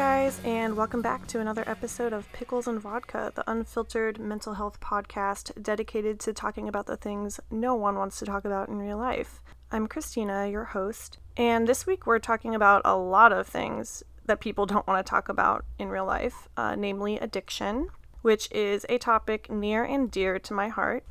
[0.00, 4.80] Guys, and welcome back to another episode of Pickles and Vodka, the unfiltered mental health
[4.80, 8.96] podcast dedicated to talking about the things no one wants to talk about in real
[8.96, 9.42] life.
[9.70, 14.40] I'm Christina, your host, and this week we're talking about a lot of things that
[14.40, 17.90] people don't want to talk about in real life, uh, namely addiction,
[18.22, 21.04] which is a topic near and dear to my heart.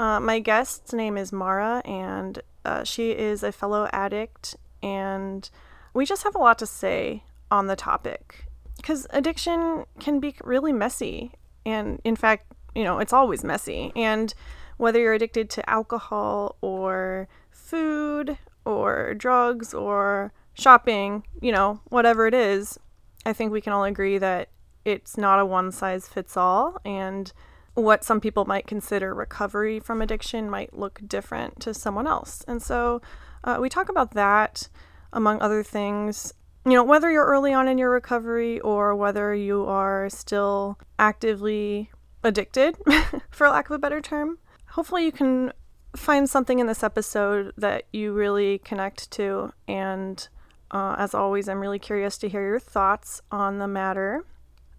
[0.00, 5.48] Uh, my guest's name is Mara, and uh, she is a fellow addict, and
[5.94, 8.46] we just have a lot to say on the topic
[8.76, 11.32] because addiction can be really messy.
[11.64, 13.92] And in fact, you know, it's always messy.
[13.96, 14.32] And
[14.76, 22.34] whether you're addicted to alcohol or food or drugs or shopping, you know, whatever it
[22.34, 22.78] is,
[23.24, 24.50] I think we can all agree that
[24.84, 26.76] it's not a one size fits all.
[26.84, 27.32] And
[27.74, 32.44] what some people might consider recovery from addiction might look different to someone else.
[32.46, 33.02] And so
[33.42, 34.68] uh, we talk about that
[35.12, 36.32] among other things
[36.66, 41.90] you know, whether you're early on in your recovery or whether you are still actively
[42.24, 42.76] addicted,
[43.30, 44.38] for lack of a better term,
[44.70, 45.52] hopefully you can
[45.94, 49.52] find something in this episode that you really connect to.
[49.68, 50.28] And
[50.72, 54.24] uh, as always, I'm really curious to hear your thoughts on the matter.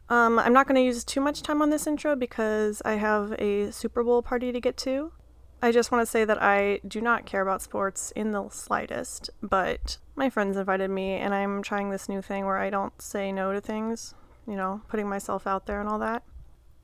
[0.09, 3.33] Um, I'm not going to use too much time on this intro because I have
[3.39, 5.13] a Super Bowl party to get to.
[5.61, 9.31] I just want to say that I do not care about sports in the slightest,
[9.41, 13.31] but my friends invited me, and I'm trying this new thing where I don't say
[13.31, 14.13] no to things,
[14.47, 16.23] you know, putting myself out there and all that.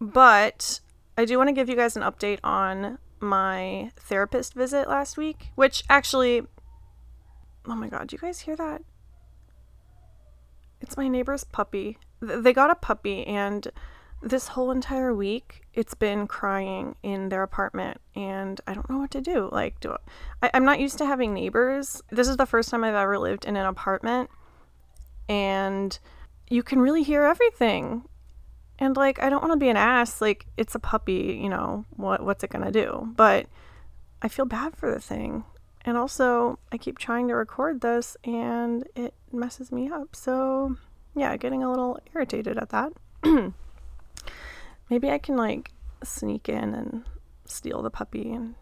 [0.01, 0.79] But
[1.17, 5.51] I do want to give you guys an update on my therapist visit last week,
[5.53, 6.41] which actually,
[7.67, 8.81] oh my god, do you guys hear that?
[10.81, 11.99] It's my neighbor's puppy.
[12.21, 13.67] They got a puppy, and
[14.23, 19.11] this whole entire week it's been crying in their apartment and i don't know what
[19.11, 19.50] to do.
[19.51, 19.95] Like do
[20.41, 22.01] I, i'm not used to having neighbors.
[22.09, 24.29] This is the first time i've ever lived in an apartment
[25.28, 25.97] and
[26.50, 28.03] you can really hear everything.
[28.79, 31.85] And like i don't want to be an ass like it's a puppy you know
[31.91, 33.12] what what's it gonna do?
[33.16, 33.47] But
[34.22, 35.44] i feel bad for the thing.
[35.85, 40.16] And also i keep trying to record this and it messes me up.
[40.16, 40.78] So
[41.13, 42.94] yeah getting a little irritated at that
[44.90, 45.72] Maybe I can like
[46.03, 47.03] sneak in and
[47.46, 48.56] steal the puppy and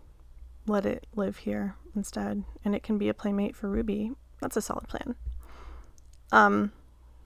[0.68, 4.12] let it live here instead, and it can be a playmate for Ruby.
[4.42, 5.16] That's a solid plan.
[6.32, 6.72] Um,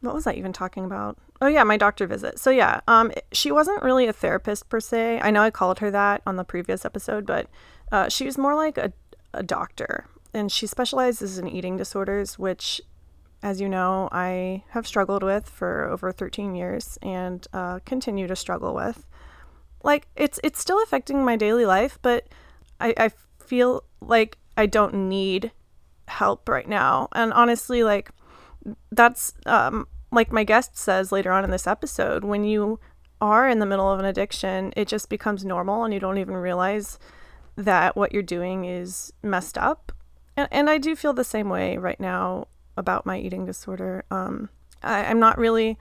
[0.02, 1.18] what was I even talking about?
[1.42, 2.40] Oh yeah, my doctor visit.
[2.40, 5.20] So yeah, um, she wasn't really a therapist per se.
[5.22, 7.48] I know I called her that on the previous episode, but
[7.92, 8.94] uh, she was more like a,
[9.34, 12.82] a doctor, and she specializes in eating disorders, which
[13.44, 18.36] as you know, I have struggled with for over 13 years and uh, continue to
[18.36, 19.06] struggle with.
[19.84, 22.28] Like it's it's still affecting my daily life, but
[22.80, 25.52] I, I feel like I don't need
[26.08, 27.08] help right now.
[27.12, 28.10] And honestly, like
[28.92, 32.80] that's um, like my guest says later on in this episode, when you
[33.22, 36.36] are in the middle of an addiction, it just becomes normal and you don't even
[36.36, 36.98] realize
[37.56, 39.92] that what you're doing is messed up.
[40.36, 42.48] And, and I do feel the same way right now
[42.78, 44.06] about my eating disorder.
[44.12, 44.50] Um,
[44.84, 45.78] I, I'm not really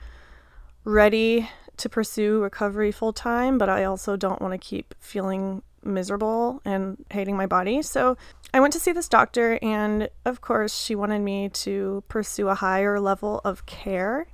[0.84, 6.60] ready to pursue recovery full time, but I also don't want to keep feeling miserable
[6.64, 7.82] and hating my body.
[7.82, 8.16] So
[8.52, 12.54] I went to see this doctor, and of course, she wanted me to pursue a
[12.54, 14.26] higher level of care.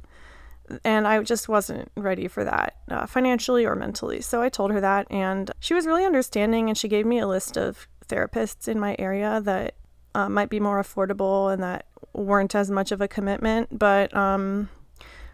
[0.85, 4.21] And I just wasn't ready for that uh, financially or mentally.
[4.21, 7.27] So I told her that, and she was really understanding, and she gave me a
[7.27, 9.75] list of therapists in my area that
[10.15, 13.79] uh, might be more affordable and that weren't as much of a commitment.
[13.79, 14.69] But um,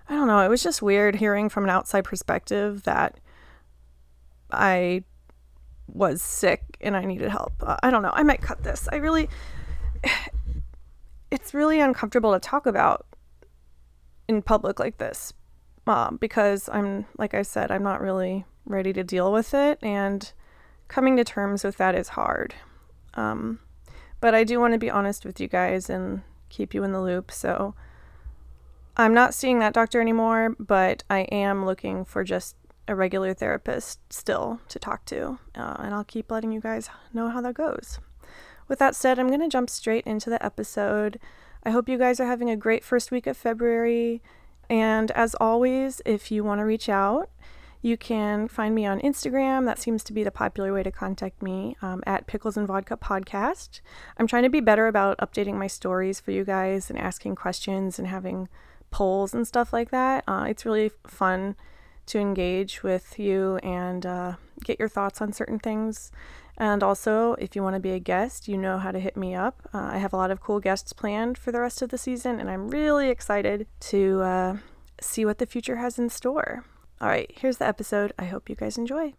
[0.08, 0.40] I don't know.
[0.40, 3.18] It was just weird hearing from an outside perspective that
[4.50, 5.04] I
[5.88, 7.54] was sick and I needed help.
[7.60, 8.12] Uh, I don't know.
[8.12, 8.88] I might cut this.
[8.92, 9.28] I really,
[11.30, 13.06] it's really uncomfortable to talk about
[14.28, 15.32] in public like this
[15.86, 19.78] um, because I'm, like I said, I'm not really ready to deal with it.
[19.82, 20.30] And
[20.88, 22.54] coming to terms with that is hard.
[23.14, 23.60] Um,
[24.20, 27.00] but I do want to be honest with you guys and keep you in the
[27.00, 27.30] loop.
[27.30, 27.74] So
[28.96, 32.56] I'm not seeing that doctor anymore, but I am looking for just
[32.88, 35.38] a regular therapist still to talk to.
[35.54, 37.98] Uh, and I'll keep letting you guys know how that goes.
[38.68, 41.20] With that said, I'm going to jump straight into the episode.
[41.62, 44.22] I hope you guys are having a great first week of February.
[44.68, 47.30] And as always, if you want to reach out,
[47.86, 49.64] you can find me on Instagram.
[49.64, 52.96] That seems to be the popular way to contact me um, at Pickles and Vodka
[52.96, 53.80] Podcast.
[54.18, 57.96] I'm trying to be better about updating my stories for you guys and asking questions
[58.00, 58.48] and having
[58.90, 60.24] polls and stuff like that.
[60.26, 61.54] Uh, it's really fun
[62.06, 64.34] to engage with you and uh,
[64.64, 66.10] get your thoughts on certain things.
[66.58, 69.36] And also, if you want to be a guest, you know how to hit me
[69.36, 69.68] up.
[69.72, 72.40] Uh, I have a lot of cool guests planned for the rest of the season,
[72.40, 74.56] and I'm really excited to uh,
[75.00, 76.64] see what the future has in store.
[76.98, 78.14] All right, here's the episode.
[78.18, 79.12] I hope you guys enjoy.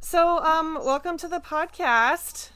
[0.00, 2.48] So, um, welcome to the podcast.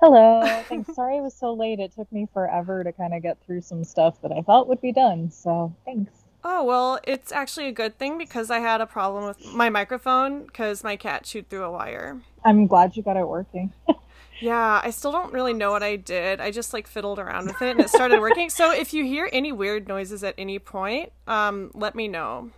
[0.00, 0.40] Hello.
[0.68, 0.94] Thanks.
[0.94, 1.80] Sorry it was so late.
[1.80, 4.80] It took me forever to kind of get through some stuff that I thought would
[4.80, 5.32] be done.
[5.32, 6.12] So, thanks.
[6.44, 10.44] Oh, well, it's actually a good thing because I had a problem with my microphone
[10.44, 12.20] because my cat chewed through a wire.
[12.44, 13.72] I'm glad you got it working.
[14.40, 16.40] yeah, I still don't really know what I did.
[16.40, 18.48] I just like fiddled around with it and it started working.
[18.48, 22.50] So if you hear any weird noises at any point, um, let me know.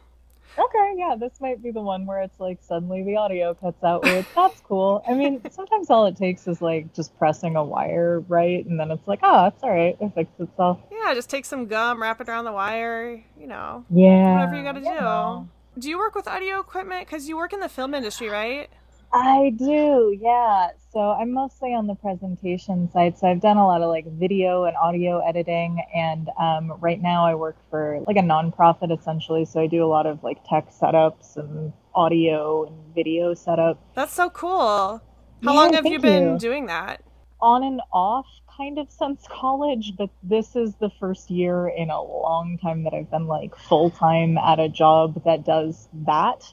[0.56, 4.04] Okay, yeah, this might be the one where it's like suddenly the audio cuts out.
[4.04, 5.02] Where that's cool.
[5.08, 8.90] I mean, sometimes all it takes is like just pressing a wire right, and then
[8.90, 10.80] it's like, oh, it's all right, it fixed itself.
[10.92, 13.22] Yeah, just take some gum, wrap it around the wire.
[13.38, 13.84] You know.
[13.90, 14.34] Yeah.
[14.34, 15.80] Whatever you got to do.
[15.80, 17.06] Do you work with audio equipment?
[17.06, 18.70] Because you work in the film industry, right?
[19.14, 20.70] I do, yeah.
[20.92, 23.16] So I'm mostly on the presentation side.
[23.16, 27.24] So I've done a lot of like video and audio editing, and um, right now
[27.24, 29.44] I work for like a nonprofit essentially.
[29.44, 33.78] So I do a lot of like tech setups and audio and video setup.
[33.94, 35.00] That's so cool.
[35.44, 36.38] How yeah, long have you been you.
[36.40, 37.00] doing that?
[37.40, 38.26] On and off,
[38.56, 42.94] kind of since college, but this is the first year in a long time that
[42.94, 46.52] I've been like full time at a job that does that.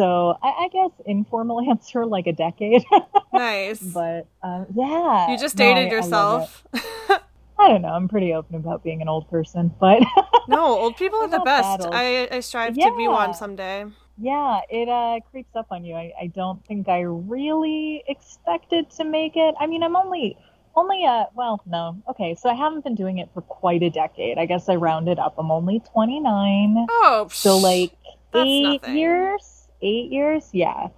[0.00, 2.82] So I, I guess informal answer like a decade.
[3.34, 3.80] nice.
[3.80, 5.30] But um, yeah.
[5.30, 6.64] You just dated no, I, yourself.
[6.72, 7.20] I,
[7.58, 7.88] I, don't know.
[7.88, 10.02] I'm pretty open about being an old person, but
[10.48, 11.86] no, old people are the best.
[11.92, 12.88] I, I strive yeah.
[12.88, 13.84] to be one someday.
[14.16, 15.94] Yeah, it uh, creeps up on you.
[15.94, 19.54] I, I don't think I really expected to make it.
[19.60, 20.38] I mean, I'm only
[20.76, 24.38] only uh well no okay so i haven't been doing it for quite a decade
[24.38, 27.92] i guess i rounded up i'm only 29 oh so like
[28.36, 28.96] eight nothing.
[28.96, 30.48] years eight years.
[30.52, 30.88] Yeah.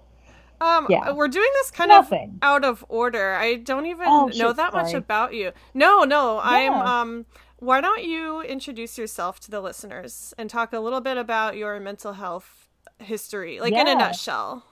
[0.60, 1.10] Um, yeah.
[1.12, 2.38] we're doing this kind Nothing.
[2.40, 3.34] of out of order.
[3.34, 4.84] I don't even oh, know shit, that sorry.
[4.84, 5.52] much about you.
[5.74, 6.42] No, no, yeah.
[6.44, 6.72] I'm.
[6.74, 7.26] Um,
[7.58, 11.78] why don't you introduce yourself to the listeners and talk a little bit about your
[11.78, 12.68] mental health
[12.98, 13.82] history, like yeah.
[13.82, 14.64] in a nutshell?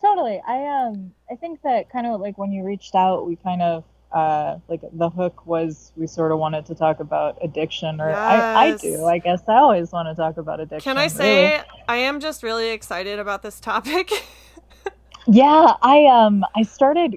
[0.00, 0.40] Totally.
[0.46, 3.84] I um, I think that kind of like when you reached out, we kind of
[4.12, 8.18] uh, like the hook was we sort of wanted to talk about addiction, or yes.
[8.18, 9.04] I, I do.
[9.04, 10.90] I guess I always want to talk about addiction.
[10.90, 11.64] Can I say really.
[11.88, 14.10] I am just really excited about this topic?
[15.26, 17.16] yeah, I um I started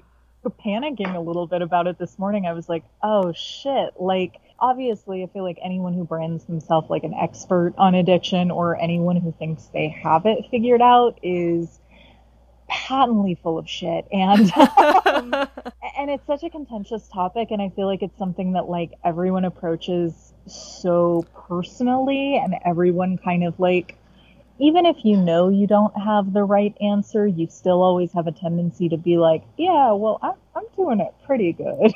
[0.50, 2.46] panicking a little bit about it this morning.
[2.46, 7.04] I was like, oh shit, like obviously I feel like anyone who brands themselves like
[7.04, 11.80] an expert on addiction or anyone who thinks they have it figured out is
[12.72, 15.34] patently full of shit and um,
[15.98, 19.44] and it's such a contentious topic and i feel like it's something that like everyone
[19.44, 23.98] approaches so personally and everyone kind of like
[24.60, 28.32] even if you know you don't have the right answer, you still always have a
[28.32, 31.94] tendency to be like, yeah, well, I'm, I'm doing it pretty good.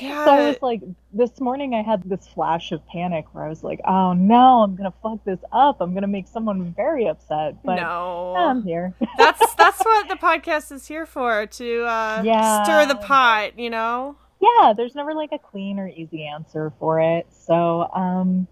[0.00, 0.24] Yeah.
[0.24, 3.64] so I was like, this morning I had this flash of panic where I was
[3.64, 5.80] like, oh no, I'm going to fuck this up.
[5.80, 7.62] I'm going to make someone very upset.
[7.64, 8.34] But no.
[8.36, 8.94] I'm here.
[9.18, 12.62] that's, that's what the podcast is here for, to uh, yeah.
[12.64, 14.16] stir the pot, you know?
[14.40, 17.26] Yeah, there's never like a clean or easy answer for it.
[17.30, 18.46] So, um,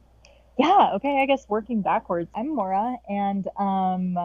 [0.63, 2.31] yeah, okay, I guess working backwards.
[2.37, 4.17] I'm Maura, and um,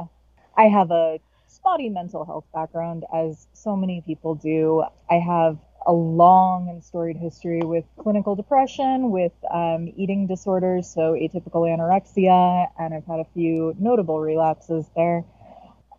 [0.55, 4.83] I have a spotty mental health background, as so many people do.
[5.09, 11.13] I have a long and storied history with clinical depression, with um, eating disorders, so
[11.13, 15.25] atypical anorexia, and I've had a few notable relapses there.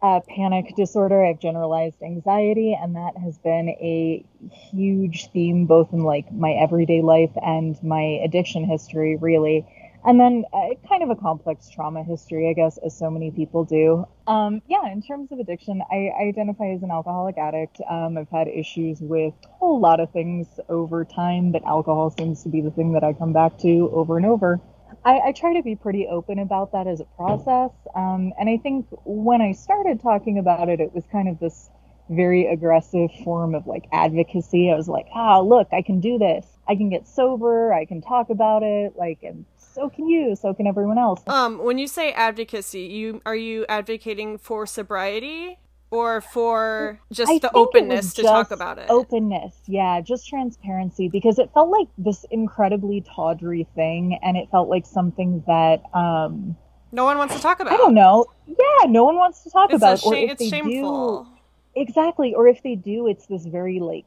[0.00, 4.24] Uh, panic disorder, I have generalized anxiety, and that has been a
[4.70, 9.66] huge theme both in like my everyday life and my addiction history, really
[10.08, 13.66] and then uh, kind of a complex trauma history, I guess, as so many people
[13.66, 14.06] do.
[14.26, 17.82] Um, yeah, in terms of addiction, I, I identify as an alcoholic addict.
[17.90, 22.42] Um, I've had issues with a whole lot of things over time, but alcohol seems
[22.44, 24.62] to be the thing that I come back to over and over.
[25.04, 27.72] I, I try to be pretty open about that as a process.
[27.94, 31.68] Um, and I think when I started talking about it, it was kind of this
[32.08, 34.70] very aggressive form of like advocacy.
[34.70, 36.46] I was like, ah, look, I can do this.
[36.66, 37.74] I can get sober.
[37.74, 38.94] I can talk about it.
[38.96, 39.44] Like, and
[39.74, 41.22] so can you, so can everyone else.
[41.26, 45.58] Um, when you say advocacy, you are you advocating for sobriety
[45.90, 48.86] or for just I the openness to talk about it?
[48.90, 54.68] Openness, yeah, just transparency because it felt like this incredibly tawdry thing and it felt
[54.68, 56.56] like something that um
[56.90, 57.72] no one wants to talk about.
[57.72, 58.26] I don't know.
[58.46, 60.00] Yeah, no one wants to talk it's about.
[60.00, 61.24] Sh- or if it's they shameful.
[61.24, 62.34] Do, exactly.
[62.34, 64.06] Or if they do, it's this very like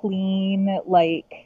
[0.00, 1.45] clean, like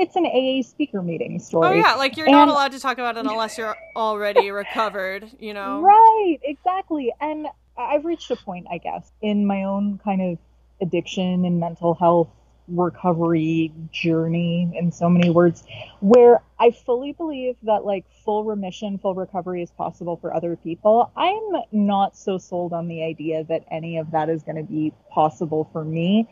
[0.00, 1.68] it's an AA speaker meeting story.
[1.68, 5.30] Oh yeah, like you're and, not allowed to talk about it unless you're already recovered,
[5.38, 5.80] you know.
[5.80, 7.12] Right, exactly.
[7.20, 7.46] And
[7.78, 10.38] I've reached a point, I guess, in my own kind of
[10.80, 12.28] addiction and mental health
[12.68, 15.64] recovery journey in so many words
[16.00, 21.10] where I fully believe that like full remission, full recovery is possible for other people.
[21.16, 24.92] I'm not so sold on the idea that any of that is going to be
[25.10, 26.28] possible for me.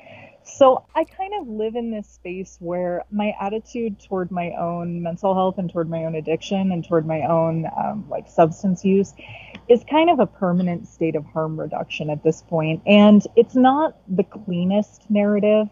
[0.51, 5.35] So I kind of live in this space where my attitude toward my own mental
[5.35, 9.13] health and toward my own addiction and toward my own um, like substance use
[9.69, 12.83] is kind of a permanent state of harm reduction at this point.
[12.87, 15.69] And it's not the cleanest narrative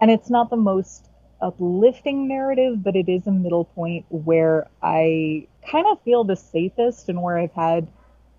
[0.00, 1.08] and it's not the most
[1.40, 7.08] uplifting narrative, but it is a middle point where I kind of feel the safest
[7.08, 7.88] and where I've had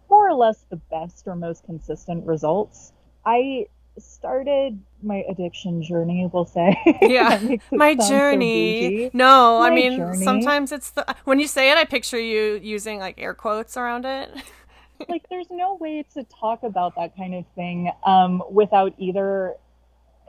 [0.10, 2.94] more or less the best or most consistent results.
[3.26, 3.66] I
[3.98, 6.78] started my addiction journey, we'll say.
[7.02, 7.58] Yeah.
[7.72, 9.10] my journey.
[9.12, 10.24] So no, my I mean, journey.
[10.24, 14.06] sometimes it's the, when you say it, I picture you using like air quotes around
[14.06, 14.30] it.
[15.10, 19.56] like, there's no way to talk about that kind of thing um, without either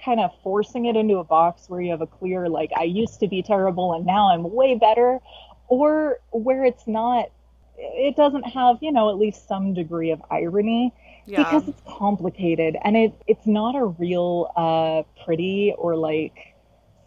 [0.05, 3.21] kind of forcing it into a box where you have a clear, like, I used
[3.21, 5.21] to be terrible and now I'm way better,
[5.69, 7.31] or where it's not,
[7.79, 10.93] it doesn't have, you know, at least some degree of irony
[11.27, 11.39] yeah.
[11.39, 16.53] because it's complicated and it it's not a real uh, pretty or like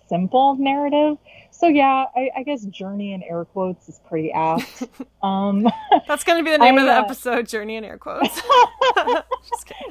[0.08, 1.18] simple narrative.
[1.52, 4.84] So yeah, I, I, guess journey in air quotes is pretty apt.
[5.24, 5.68] Um,
[6.08, 8.40] That's going to be the name I, of the uh, episode, journey in air quotes.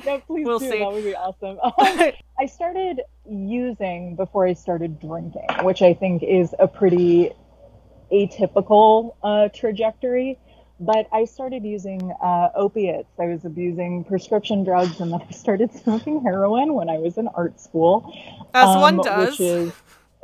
[0.06, 0.70] no, please we'll do.
[0.70, 0.78] See.
[0.78, 1.58] That would be awesome.
[1.58, 7.32] Um, I started using before I started drinking, which I think is a pretty
[8.12, 10.38] atypical uh, trajectory.
[10.80, 13.08] But I started using uh, opiates.
[13.18, 17.28] I was abusing prescription drugs, and then I started smoking heroin when I was in
[17.28, 18.12] art school.
[18.52, 19.30] As um, one does.
[19.30, 19.72] Which is,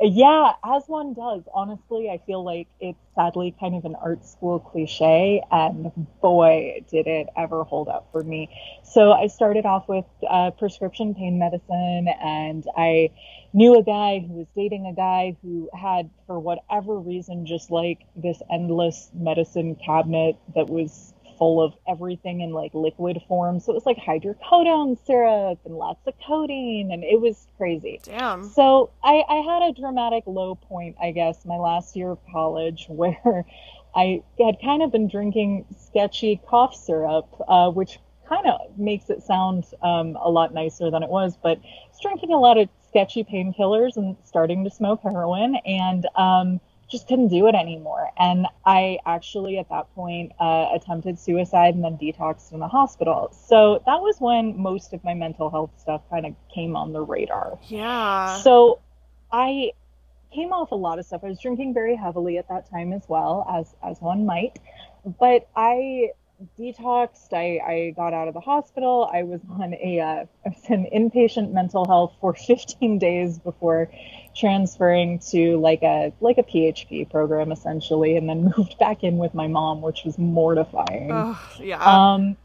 [0.01, 1.43] yeah, as one does.
[1.53, 5.91] Honestly, I feel like it's sadly kind of an art school cliche, and
[6.21, 8.49] boy, did it ever hold up for me.
[8.83, 13.11] So I started off with uh, prescription pain medicine, and I
[13.53, 17.99] knew a guy who was dating a guy who had, for whatever reason, just like
[18.15, 23.59] this endless medicine cabinet that was full of everything in like liquid form.
[23.59, 27.99] So it was like hydrocodone syrup and lots of codeine, and it was crazy.
[28.03, 28.43] Damn.
[28.43, 32.85] So I, I had a dramatic low point, I guess, my last year of college
[32.89, 33.43] where
[33.95, 37.97] I had kind of been drinking sketchy cough syrup, uh, which
[38.29, 41.99] kind of makes it sound um, a lot nicer than it was, but I was
[42.01, 45.55] drinking a lot of sketchy painkillers and starting to smoke heroin.
[45.65, 46.59] And um,
[46.91, 48.09] just couldn't do it anymore.
[48.19, 53.33] And I actually, at that point, uh, attempted suicide and then detoxed in the hospital.
[53.47, 57.01] So that was when most of my mental health stuff kind of came on the
[57.01, 57.57] radar.
[57.69, 58.37] Yeah.
[58.39, 58.81] So
[59.31, 59.71] I
[60.33, 61.21] came off a lot of stuff.
[61.23, 64.59] I was drinking very heavily at that time as well, as as one might.
[65.05, 66.11] But I
[66.59, 67.33] detoxed.
[67.33, 69.09] I, I got out of the hospital.
[69.11, 73.89] I was on a uh, was in inpatient mental health for 15 days before
[74.35, 79.33] transferring to like a like a PHP program essentially, and then moved back in with
[79.33, 81.11] my mom, which was mortifying.
[81.11, 81.83] Oh, yeah.
[81.83, 82.37] Um,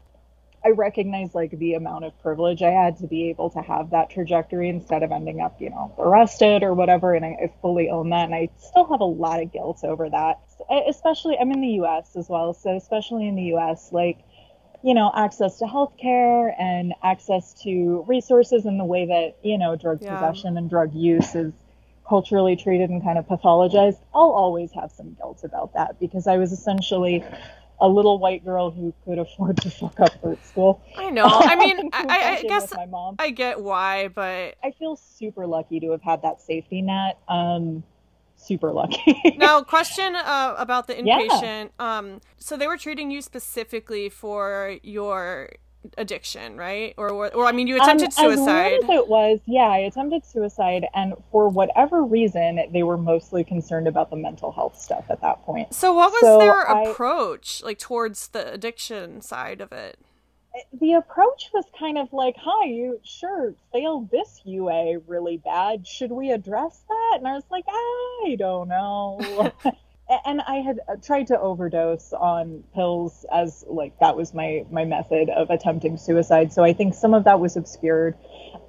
[0.65, 4.09] I recognize like the amount of privilege I had to be able to have that
[4.09, 7.13] trajectory instead of ending up, you know, arrested or whatever.
[7.13, 8.25] And I, I fully own that.
[8.25, 10.41] And I still have a lot of guilt over that.
[10.69, 12.53] Especially, I'm in the US as well.
[12.53, 14.19] So, especially in the US, like,
[14.83, 19.75] you know, access to healthcare and access to resources and the way that, you know,
[19.75, 20.15] drug yeah.
[20.15, 21.53] possession and drug use is
[22.07, 26.37] culturally treated and kind of pathologized, I'll always have some guilt about that because I
[26.37, 27.23] was essentially
[27.79, 30.81] a little white girl who could afford to fuck up art school.
[30.95, 31.25] I know.
[31.25, 33.15] I mean, I, I guess my mom.
[33.19, 37.19] I get why, but I feel super lucky to have had that safety net.
[37.27, 37.83] Um,
[38.37, 39.21] super lucky.
[39.37, 41.69] now, question uh, about the inpatient.
[41.79, 41.97] Yeah.
[41.97, 45.49] Um, so they were treating you specifically for your
[45.97, 46.93] addiction, right?
[46.97, 48.73] Or, or I mean, you attempted um, suicide.
[48.73, 53.43] As as it was, yeah, I attempted suicide, and for whatever reason, they were mostly
[53.43, 55.73] concerned about the mental health stuff at that point.
[55.73, 59.99] So, what was so their I, approach, like towards the addiction side of it?
[60.79, 65.87] The approach was kind of like, "Hi, you sure failed this UA really bad.
[65.87, 69.51] Should we address that?" And I was like, "I don't know."
[70.25, 74.85] and I had uh, tried to overdose on pills as like that was my my
[74.85, 76.53] method of attempting suicide.
[76.53, 78.15] So I think some of that was obscured.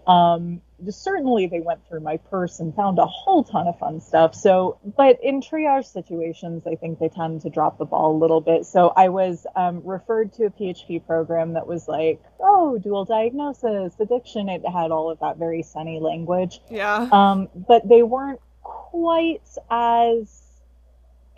[0.06, 4.34] Um, certainly they went through my purse and found a whole ton of fun stuff.
[4.34, 8.40] So, but in triage situations, I think they tend to drop the ball a little
[8.40, 8.66] bit.
[8.66, 13.94] So I was um, referred to a PHP program that was like, oh, dual diagnosis,
[13.98, 14.48] addiction.
[14.48, 16.60] It had all of that very sunny language.
[16.70, 17.08] Yeah.
[17.10, 20.42] Um, but they weren't quite as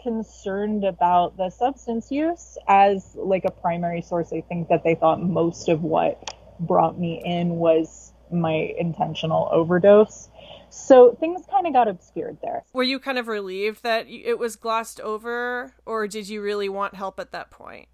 [0.02, 4.32] concerned about the substance use as like a primary source.
[4.32, 10.28] I think that they thought most of what brought me in was my intentional overdose.
[10.70, 12.64] So things kind of got obscured there.
[12.72, 16.94] Were you kind of relieved that it was glossed over, or did you really want
[16.94, 17.88] help at that point?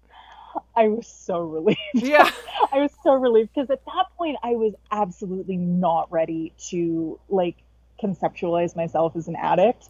[0.75, 1.79] I was so relieved.
[1.93, 2.29] Yeah.
[2.71, 7.57] I was so relieved because at that point I was absolutely not ready to like
[8.01, 9.89] conceptualize myself as an addict.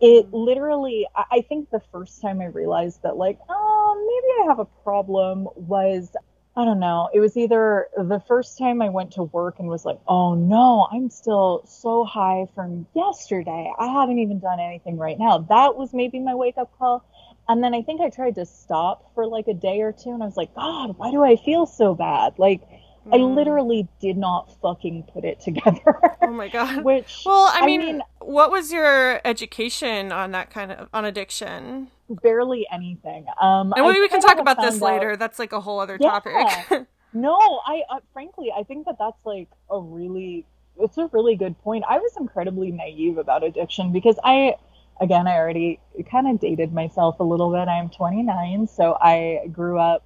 [0.00, 0.36] It mm-hmm.
[0.36, 4.66] literally, I think the first time I realized that, like, oh, maybe I have a
[4.82, 6.10] problem was
[6.56, 7.10] I don't know.
[7.12, 10.88] It was either the first time I went to work and was like, oh no,
[10.90, 13.70] I'm still so high from yesterday.
[13.78, 15.38] I haven't even done anything right now.
[15.38, 17.04] That was maybe my wake up call.
[17.46, 20.22] And then I think I tried to stop for like a day or two and
[20.22, 22.38] I was like, God, why do I feel so bad?
[22.38, 22.62] Like,
[23.06, 23.14] mm.
[23.14, 26.00] I literally did not fucking put it together.
[26.22, 26.84] Oh my God.
[26.84, 31.04] Which, well, I mean, I mean, what was your education on that kind of, on
[31.04, 31.88] addiction?
[32.08, 33.26] Barely anything.
[33.40, 35.12] Um, and we can talk about this later.
[35.12, 35.18] Out...
[35.18, 36.86] That's like a whole other topic.
[37.16, 40.44] No, I, uh, frankly, I think that that's like a really,
[40.78, 41.84] it's a really good point.
[41.88, 44.56] I was incredibly naive about addiction because I,
[45.00, 47.68] again, I already kind of dated myself a little bit.
[47.68, 50.04] I'm 29, so I grew up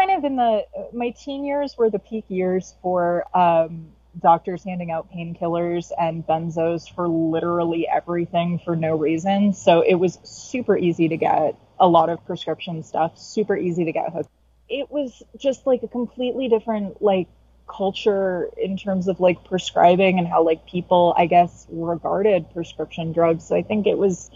[0.00, 3.88] kind of in the my teen years were the peak years for um,
[4.18, 9.52] doctors handing out painkillers and benzos for literally everything for no reason.
[9.52, 13.92] So it was super easy to get a lot of prescription stuff, super easy to
[13.92, 14.30] get hooked.
[14.68, 17.28] It was just like a completely different like
[17.68, 23.46] culture in terms of like prescribing and how like people I guess regarded prescription drugs.
[23.46, 24.30] So I think it was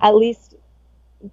[0.00, 0.54] at least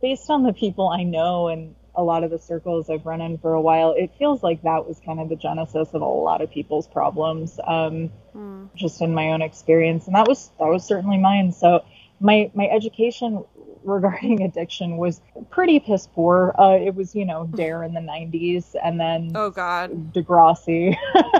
[0.02, 3.38] based on the people I know and a lot of the circles I've run in
[3.38, 6.42] for a while, it feels like that was kind of the genesis of a lot
[6.42, 8.70] of people's problems, um, mm.
[8.76, 11.52] just in my own experience, and that was that was certainly mine.
[11.52, 11.84] So
[12.20, 13.44] my my education
[13.84, 16.56] regarding addiction was pretty piss poor.
[16.58, 20.96] Uh, it was you know Dare in the '90s, and then oh god, Degrassi.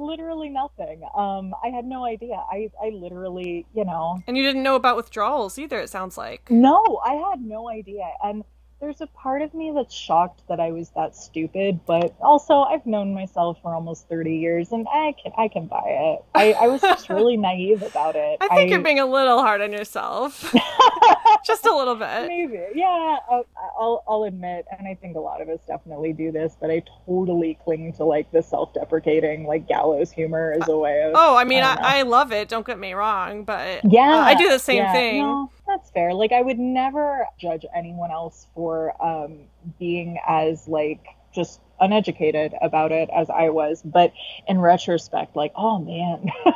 [0.00, 1.02] literally nothing.
[1.14, 2.34] Um, I had no idea.
[2.34, 4.18] I, I literally, you know.
[4.26, 6.50] And you didn't know about withdrawals either, it sounds like.
[6.50, 8.10] No, I had no idea.
[8.24, 8.44] And
[8.80, 12.86] there's a part of me that's shocked that I was that stupid, but also I've
[12.86, 16.24] known myself for almost 30 years and I can I can buy it.
[16.34, 18.38] I, I was just really naive about it.
[18.40, 20.54] I think I, you're being a little hard on yourself.
[21.44, 22.26] just a little bit.
[22.26, 22.60] Maybe.
[22.74, 23.46] Yeah, I'll,
[23.78, 26.82] I'll, I'll admit, and I think a lot of us definitely do this, but I
[27.06, 31.12] totally cling to like the self-deprecating, like gallows humor as a way of.
[31.14, 32.48] Oh, I mean, I, I, I love it.
[32.48, 35.22] Don't get me wrong, but yeah, uh, I do the same yeah, thing.
[35.22, 36.12] No that's fair.
[36.12, 39.40] Like I would never judge anyone else for um,
[39.78, 41.04] being as like
[41.34, 44.12] just uneducated about it as I was, but
[44.48, 46.30] in retrospect, like oh man.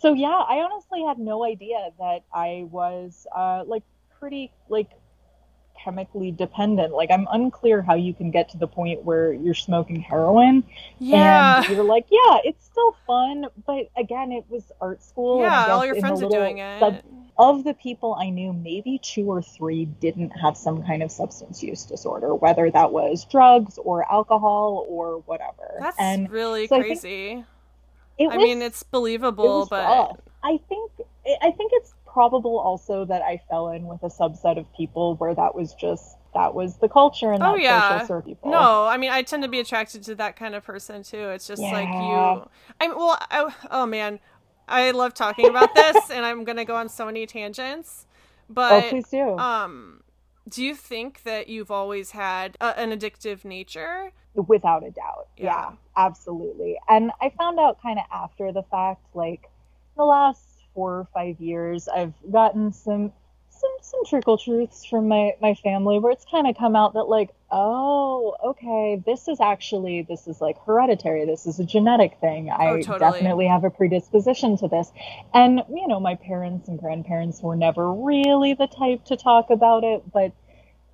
[0.00, 3.84] so yeah, I honestly had no idea that I was uh, like
[4.18, 4.90] pretty like
[5.82, 6.92] chemically dependent.
[6.92, 10.64] Like I'm unclear how you can get to the point where you're smoking heroin.
[10.98, 11.62] Yeah.
[11.64, 15.40] And you're like, yeah, it's still fun, but again, it was art school.
[15.40, 16.80] Yeah, all your friends are doing it.
[16.80, 17.02] Sub-
[17.38, 21.62] of the people I knew, maybe two or three didn't have some kind of substance
[21.62, 25.74] use disorder, whether that was drugs or alcohol or whatever.
[25.80, 27.44] That's and really so crazy.
[28.20, 30.20] I, I was, mean, it's believable, it but rough.
[30.44, 30.90] I think
[31.42, 35.34] I think it's probable also that I fell in with a subset of people where
[35.34, 37.90] that was just that was the culture and oh, that yeah.
[38.00, 38.50] social circle.
[38.50, 41.30] No, I mean I tend to be attracted to that kind of person too.
[41.30, 41.72] It's just yeah.
[41.72, 42.50] like you.
[42.80, 43.18] I'm well.
[43.30, 44.20] I, oh man,
[44.68, 48.06] I love talking about this, and I'm gonna go on so many tangents.
[48.48, 49.38] But oh, please do.
[49.38, 50.02] Um,
[50.48, 54.12] do you think that you've always had a, an addictive nature?
[54.34, 55.44] Without a doubt, yeah.
[55.44, 56.78] yeah, absolutely.
[56.88, 59.48] And I found out kind of after the fact, like
[59.96, 60.42] the last
[60.74, 63.12] four or five years, I've gotten some
[63.62, 67.04] some some trickle truths from my my family where it's kind of come out that
[67.04, 72.50] like oh okay this is actually this is like hereditary this is a genetic thing.
[72.50, 72.98] Oh, I oh, totally.
[72.98, 74.90] definitely have a predisposition to this.
[75.32, 79.84] And you know my parents and grandparents were never really the type to talk about
[79.84, 80.32] it but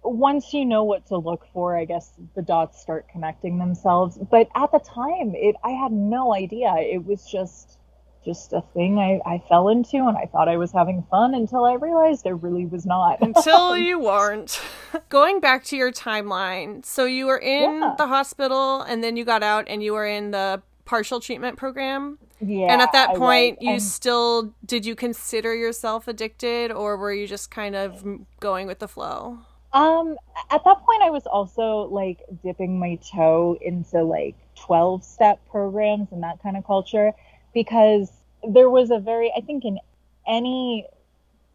[0.05, 4.19] once you know what to look for i guess the dots start connecting themselves.
[4.19, 6.75] But at the time it i had no idea.
[6.77, 7.78] It was just
[8.25, 11.65] just a thing I, I fell into and I thought I was having fun until
[11.65, 13.19] I realized I really was not.
[13.23, 14.61] until you weren't.
[15.09, 17.95] Going back to your timeline, so you were in yeah.
[17.97, 22.19] the hospital and then you got out and you were in the partial treatment program.
[22.41, 22.73] Yeah.
[22.73, 23.83] And at that point, you and...
[23.83, 28.05] still did you consider yourself addicted or were you just kind of
[28.41, 29.39] going with the flow?
[29.73, 30.17] Um,
[30.51, 36.09] at that point, I was also like dipping my toe into like 12 step programs
[36.11, 37.13] and that kind of culture
[37.59, 38.13] because
[38.49, 39.81] there was a very, I think, in
[40.29, 40.87] any,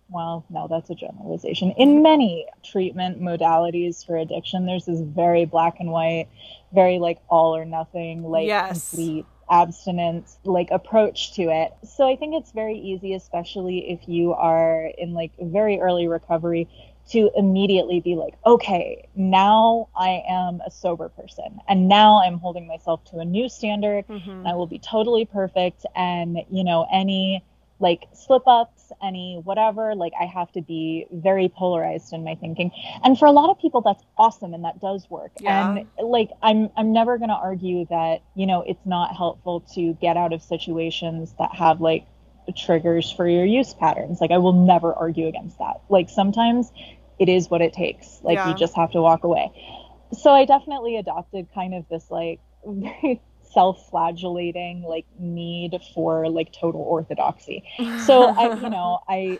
[0.09, 1.71] well, no, that's a generalization.
[1.77, 6.27] In many treatment modalities for addiction, there's this very black and white,
[6.73, 8.89] very like all or nothing, like yes.
[8.89, 11.71] complete abstinence like approach to it.
[11.87, 16.67] So I think it's very easy, especially if you are in like very early recovery,
[17.09, 22.67] to immediately be like, okay, now I am a sober person and now I'm holding
[22.67, 24.07] myself to a new standard.
[24.07, 24.47] Mm-hmm.
[24.47, 25.85] I will be totally perfect.
[25.95, 27.43] And, you know, any
[27.79, 32.71] like slip ups, any whatever, like I have to be very polarized in my thinking.
[33.03, 35.31] And for a lot of people that's awesome and that does work.
[35.41, 35.75] Yeah.
[35.75, 39.93] And like I'm I'm never going to argue that, you know, it's not helpful to
[39.95, 42.05] get out of situations that have like
[42.55, 44.19] triggers for your use patterns.
[44.21, 45.81] Like I will never argue against that.
[45.89, 46.71] Like sometimes
[47.19, 48.19] it is what it takes.
[48.23, 48.49] Like yeah.
[48.49, 49.51] you just have to walk away.
[50.13, 52.39] So I definitely adopted kind of this like
[53.53, 57.63] self-flagellating like need for like total orthodoxy.
[58.05, 59.39] So I, you know, I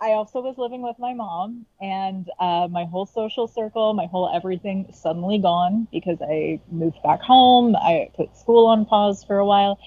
[0.00, 4.30] I also was living with my mom, and uh, my whole social circle, my whole
[4.32, 7.74] everything suddenly gone because I moved back home.
[7.74, 9.78] I put school on pause for a while,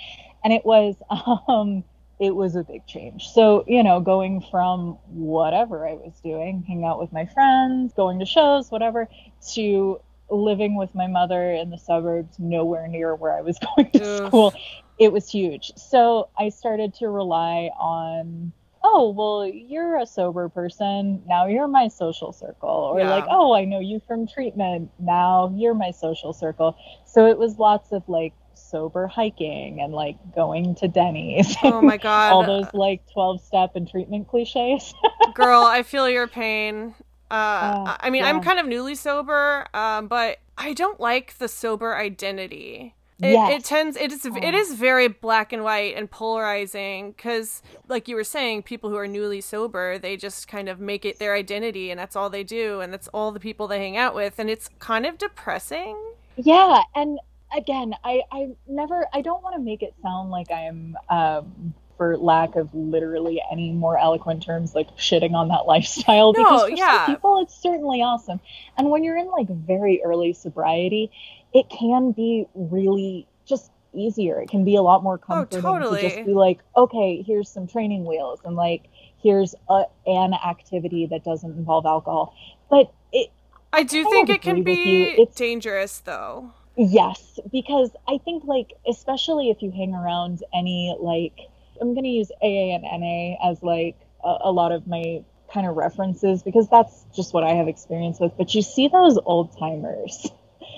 [0.44, 0.96] and it was
[1.48, 1.84] um,
[2.20, 3.30] it was a big change.
[3.30, 8.20] So, you know, going from whatever I was doing, hanging out with my friends, going
[8.20, 9.08] to shows, whatever,
[9.54, 14.04] to living with my mother in the suburbs, nowhere near where I was going to
[14.04, 14.28] Oof.
[14.28, 14.54] school,
[14.98, 15.72] it was huge.
[15.78, 18.52] So I started to rely on,
[18.84, 21.24] oh, well, you're a sober person.
[21.26, 22.70] Now you're my social circle.
[22.70, 23.10] Or yeah.
[23.10, 24.92] like, oh, I know you from treatment.
[25.00, 26.76] Now you're my social circle.
[27.06, 31.56] So it was lots of like sober hiking and like going to Denny's.
[31.64, 32.34] Oh my god.
[32.34, 34.94] All those like 12 step and treatment cliches.
[35.34, 36.96] Girl, I feel your pain.
[37.32, 38.30] Uh, uh I mean, yeah.
[38.30, 42.96] I'm kind of newly sober, um, but I don't like the sober identity.
[43.22, 43.52] It, yes.
[43.52, 48.16] it tends it is it is very black and white and polarizing because like you
[48.16, 51.92] were saying people who are newly sober they just kind of make it their identity
[51.92, 54.50] and that's all they do and that's all the people they hang out with and
[54.50, 56.02] it's kind of depressing
[56.38, 57.20] yeah and
[57.56, 62.18] again, I, I never, I don't want to make it sound like I'm, um, for
[62.18, 66.34] lack of literally any more eloquent terms, like shitting on that lifestyle.
[66.34, 67.06] No, because for yeah.
[67.06, 68.40] some people, it's certainly awesome.
[68.78, 71.12] And when you're in like very early sobriety,
[71.54, 74.40] it can be really just easier.
[74.42, 76.02] It can be a lot more comforting oh, totally.
[76.02, 78.86] to just be like, okay, here's some training wheels, and like
[79.22, 82.34] here's a, an activity that doesn't involve alcohol.
[82.70, 83.30] But it,
[83.74, 86.54] I do I think it can be dangerous, though.
[86.82, 91.38] Yes, because I think like especially if you hang around any like
[91.82, 95.22] I'm going to use AA and NA as like a, a lot of my
[95.54, 98.32] kind of references because that's just what I have experience with.
[98.38, 100.32] But you see those old timers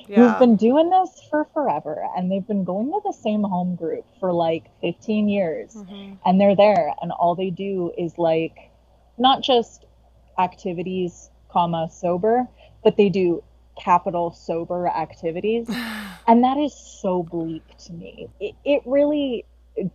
[0.07, 0.15] yeah.
[0.29, 4.05] who've been doing this for forever and they've been going to the same home group
[4.19, 6.15] for like 15 years mm-hmm.
[6.25, 8.71] and they're there and all they do is like
[9.19, 9.85] not just
[10.39, 12.47] activities comma sober
[12.83, 13.43] but they do
[13.81, 15.67] capital sober activities.
[16.27, 18.27] and that is so bleak to me.
[18.39, 19.45] It, it really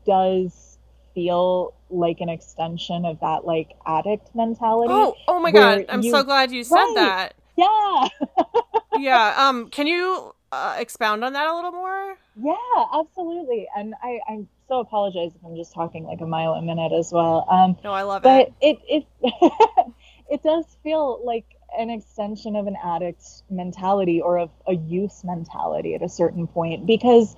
[0.05, 0.79] does
[1.15, 4.93] feel like an extension of that like addict mentality.
[4.93, 5.87] Oh, oh my god.
[5.89, 7.35] I'm you, so glad you said right, that.
[7.57, 8.09] Yeah.
[8.99, 9.35] yeah.
[9.37, 12.17] Um, can you uh, expound on that a little more?
[12.37, 12.55] Yeah,
[12.93, 13.67] absolutely.
[13.77, 17.13] And I, I so apologize if I'm just talking like a mile a minute as
[17.13, 17.47] well.
[17.49, 18.79] Um, no, I love but it.
[18.91, 19.93] But it it
[20.31, 21.47] it does feel like
[21.79, 26.87] an extension of an addict mentality or of a use mentality at a certain point
[26.87, 27.35] because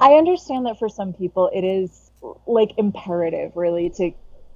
[0.00, 2.10] I understand that for some people it is
[2.46, 4.12] like imperative really to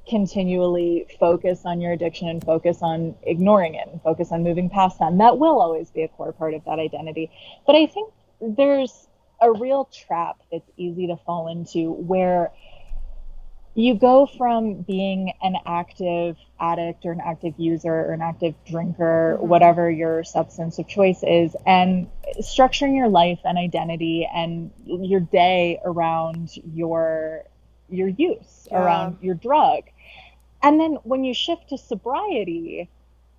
[0.08, 4.98] continually focus on your addiction and focus on ignoring it and focus on moving past
[4.98, 5.12] that.
[5.12, 7.30] And that will always be a core part of that identity.
[7.66, 9.06] But I think there's
[9.40, 12.50] a real trap that's easy to fall into where
[13.74, 19.36] you go from being an active addict or an active user or an active drinker,
[19.36, 19.48] mm-hmm.
[19.48, 22.08] whatever your substance of choice is, and
[22.40, 27.44] structuring your life and identity and your day around your
[27.88, 28.82] your use, yeah.
[28.82, 29.84] around your drug.
[30.62, 32.88] And then when you shift to sobriety,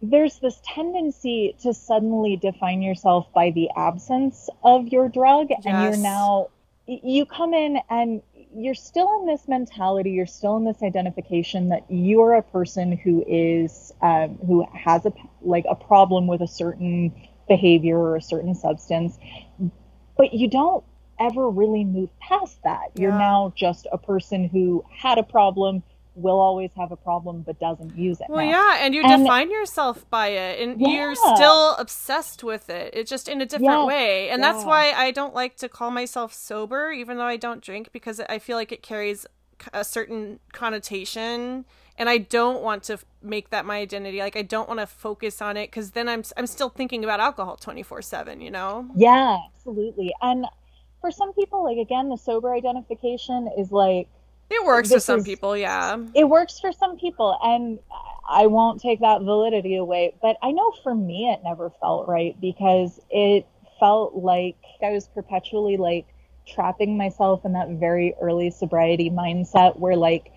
[0.01, 5.61] there's this tendency to suddenly define yourself by the absence of your drug yes.
[5.65, 6.47] and you're now
[6.87, 8.21] you come in and
[8.55, 13.23] you're still in this mentality you're still in this identification that you're a person who
[13.27, 17.13] is um, who has a like a problem with a certain
[17.47, 19.17] behavior or a certain substance
[20.17, 20.83] but you don't
[21.21, 22.91] ever really move past that.
[22.95, 25.83] You're now just a person who had a problem
[26.21, 28.27] will always have a problem but doesn't use it.
[28.29, 28.51] Well, now.
[28.51, 30.87] yeah, and you and, define yourself by it, and yeah.
[30.89, 32.93] you're still obsessed with it.
[32.93, 34.51] It's just in a different yes, way, and yeah.
[34.51, 38.19] that's why I don't like to call myself sober, even though I don't drink, because
[38.21, 39.25] I feel like it carries
[39.73, 41.65] a certain connotation
[41.97, 44.19] and I don't want to make that my identity.
[44.19, 47.19] Like I don't want to focus on it because then I'm I'm still thinking about
[47.19, 48.41] alcohol twenty four seven.
[48.41, 48.89] You know?
[48.95, 50.13] Yeah, absolutely.
[50.21, 50.45] And
[50.99, 54.07] for some people, like again, the sober identification is like
[54.51, 55.97] it works for some is- people, yeah.
[56.13, 57.79] it works for some people and
[58.29, 62.39] i won't take that validity away but i know for me it never felt right
[62.39, 63.45] because it
[63.79, 66.05] felt like i was perpetually like
[66.47, 70.31] trapping myself in that very early sobriety mindset where like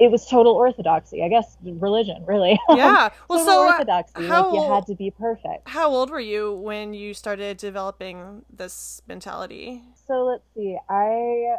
[0.00, 3.10] it was total orthodoxy i guess religion really Yeah.
[3.28, 6.52] Well, so uh, orthodoxy how- like you had to be perfect how old were you
[6.52, 9.82] when you started developing this mentality?
[10.06, 11.56] so let's see i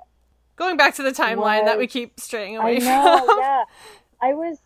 [0.56, 3.38] Going back to the timeline that we keep straying away i know from.
[3.40, 3.64] yeah
[4.22, 4.58] i was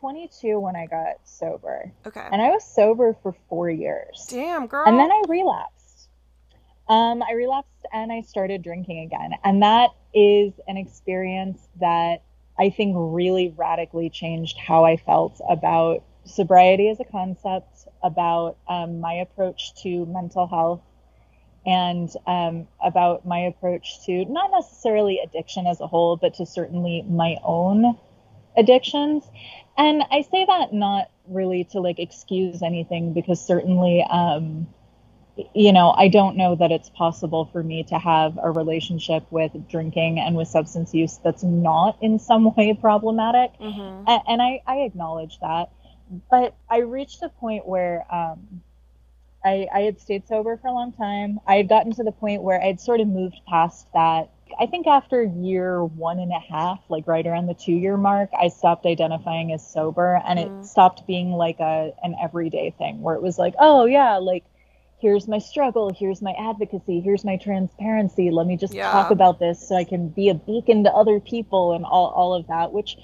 [0.00, 2.26] 22 when i got sober Okay.
[2.32, 4.84] and i was sober for four years Damn, girl.
[4.86, 6.08] And then I relapsed.
[6.88, 9.32] Um, I relapsed and I started drinking again.
[9.44, 12.22] And that is an experience that
[12.58, 19.00] I think really radically changed how I felt about sobriety as a concept, about um,
[19.00, 20.80] my approach to mental health,
[21.66, 27.02] and um, about my approach to not necessarily addiction as a whole, but to certainly
[27.02, 27.96] my own
[28.56, 29.24] addictions.
[29.76, 34.66] And I say that not really to like excuse anything because certainly um
[35.54, 39.52] you know, I don't know that it's possible for me to have a relationship with
[39.68, 43.52] drinking and with substance use that's not in some way problematic.
[43.60, 44.04] Mhm.
[44.08, 45.70] A- And I, I acknowledge that.
[46.30, 48.62] But I reached a point where um,
[49.46, 51.40] I, I had stayed sober for a long time.
[51.46, 54.30] I had gotten to the point where I had sort of moved past that.
[54.60, 58.30] I think after year one and a half, like right around the two year mark,
[58.38, 60.46] I stopped identifying as sober and Mm.
[60.46, 64.44] it stopped being like a an everyday thing where it was like, oh yeah, like
[65.00, 68.30] here's my struggle, here's my advocacy, here's my transparency.
[68.30, 68.90] Let me just Yeah.
[68.90, 72.34] talk about this so I can be a beacon to other people and all, all
[72.34, 72.96] of that, which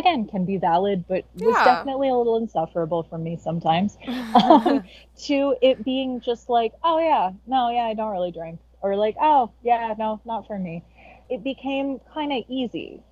[0.00, 1.62] again can be valid, but was Yeah.
[1.62, 3.98] definitely a little insufferable for me sometimes.
[4.44, 4.82] um,
[5.26, 9.16] to it being just like, oh yeah, no, yeah, I don't really drink, or like,
[9.20, 10.84] oh yeah, no, not for me.
[11.30, 13.04] It became kind of easy,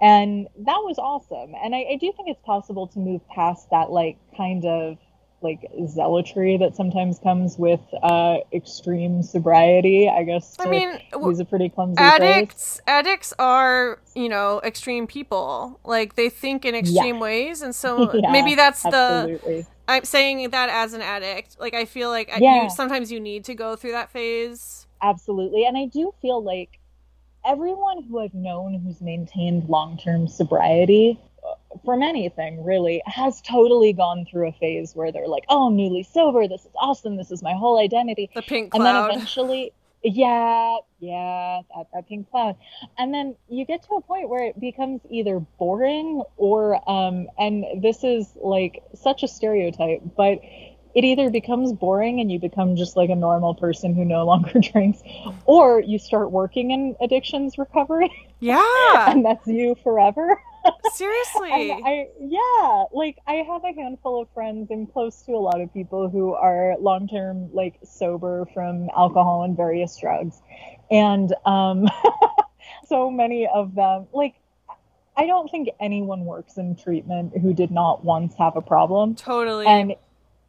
[0.00, 1.54] and that was awesome.
[1.62, 4.98] And I, I do think it's possible to move past that like kind of
[5.44, 10.08] like zealotry that sometimes comes with uh extreme sobriety.
[10.08, 10.56] I guess.
[10.58, 12.10] I mean, use a pretty clumsy phrase.
[12.10, 18.12] addicts addicts are you know extreme people like they think in extreme ways and so
[18.14, 22.64] Yeah, maybe that's the i'm saying that as an addict like i feel like Yeah.
[22.64, 25.66] you, sometimes you need to go through that phase Absolutely.
[25.66, 26.80] And I do feel like
[27.44, 31.33] everyone who I've known who's maintained long term sobriety uh,
[31.84, 36.02] from anything really has totally gone through a phase where they're like, oh, I'm newly
[36.02, 36.48] sober.
[36.48, 37.16] This is awesome.
[37.16, 38.30] This is my whole identity.
[38.34, 38.86] the pink cloud.
[38.86, 42.56] And then eventually, yeah, yeah, that, that pink cloud.
[42.98, 47.82] And then you get to a point where it becomes either boring or, um, and
[47.82, 50.40] this is like such a stereotype, but
[50.94, 54.60] it either becomes boring and you become just like a normal person who no longer
[54.72, 55.02] drinks,
[55.44, 58.62] or you start working in addictions recovery yeah
[59.10, 60.40] and that's you forever.
[60.92, 65.60] Seriously I yeah, like I have a handful of friends and close to a lot
[65.60, 70.40] of people who are long term like sober from alcohol and various drugs.
[70.90, 71.88] And um
[72.86, 74.34] so many of them like
[75.16, 79.14] I don't think anyone works in treatment who did not once have a problem.
[79.14, 79.94] totally And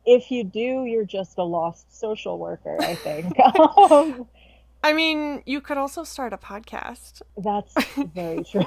[0.06, 3.40] if you do, you're just a lost social worker, I think.
[3.92, 4.28] um,
[4.86, 7.74] i mean you could also start a podcast that's
[8.14, 8.64] very true.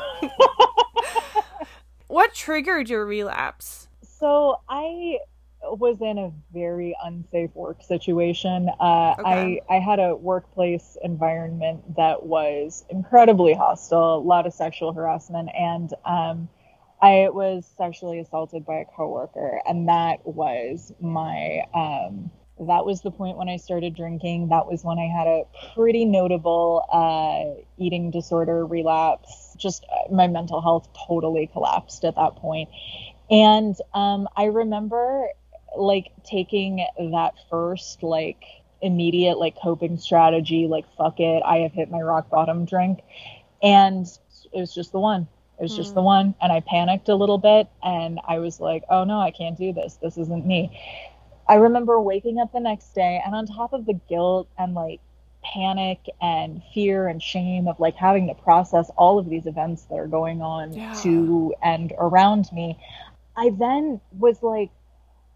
[2.08, 5.18] what triggered your relapse So I
[5.62, 8.68] was in a very unsafe work situation.
[8.80, 9.60] Uh, Okay.
[9.68, 15.48] I I had a workplace environment that was incredibly hostile, a lot of sexual harassment,
[15.54, 16.48] and um,
[17.02, 23.10] I was sexually assaulted by a coworker, and that was my um, that was the
[23.10, 24.48] point when I started drinking.
[24.48, 25.44] That was when I had a
[25.74, 29.54] pretty notable uh, eating disorder relapse.
[29.56, 32.68] Just uh, my mental health totally collapsed at that point.
[33.30, 35.28] And um, I remember
[35.76, 38.42] like taking that first like
[38.80, 43.00] immediate like coping strategy, like fuck it, I have hit my rock bottom drink,
[43.62, 44.06] and
[44.52, 45.28] it was just the one.
[45.58, 46.02] It was just the Hmm.
[46.02, 49.58] one, and I panicked a little bit, and I was like, oh no, I can't
[49.58, 49.96] do this.
[49.96, 50.70] This isn't me.
[51.48, 55.00] I remember waking up the next day, and on top of the guilt and like
[55.42, 59.98] panic and fear and shame of like having to process all of these events that
[59.98, 60.92] are going on Yeah.
[61.02, 62.78] to and around me,
[63.36, 64.70] I then was like,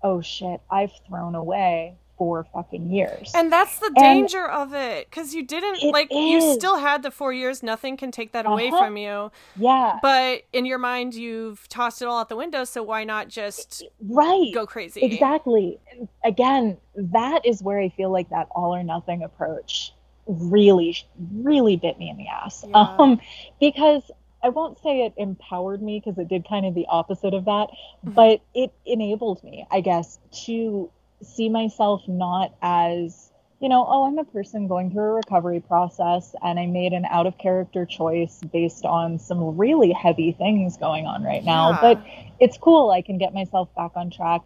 [0.03, 3.33] oh shit, I've thrown away four fucking years.
[3.35, 7.11] And that's the And- danger of it, because you didn't like you still had the
[7.11, 7.65] four years.
[7.65, 8.79] Nothing can take that away Uh-huh.
[8.85, 9.33] from you.
[9.57, 12.63] yeah, But in your mind, you've tossed it all out the window.
[12.63, 14.53] So why not just right.
[14.55, 15.01] go crazy?
[15.03, 15.81] Exactly.
[16.23, 19.93] Again, that is where I feel like that all or nothing approach
[20.29, 20.97] really,
[21.35, 22.65] really bit me in the ass.
[22.69, 22.95] Yeah.
[23.01, 23.21] Um,
[23.59, 24.13] because
[24.45, 27.69] I won't say it empowered me because it did kind of the opposite of that,
[28.05, 28.13] Mm-hmm.
[28.13, 30.89] but it enabled me, I guess, to
[31.23, 33.31] see myself not as,
[33.61, 37.05] you know, oh, I'm a person going through a recovery process and I made an
[37.05, 41.71] out of character choice based on some really heavy things going on right now.
[41.71, 41.79] Yeah.
[41.81, 42.07] But
[42.41, 42.91] it's cool.
[42.91, 44.43] I can get myself back on track.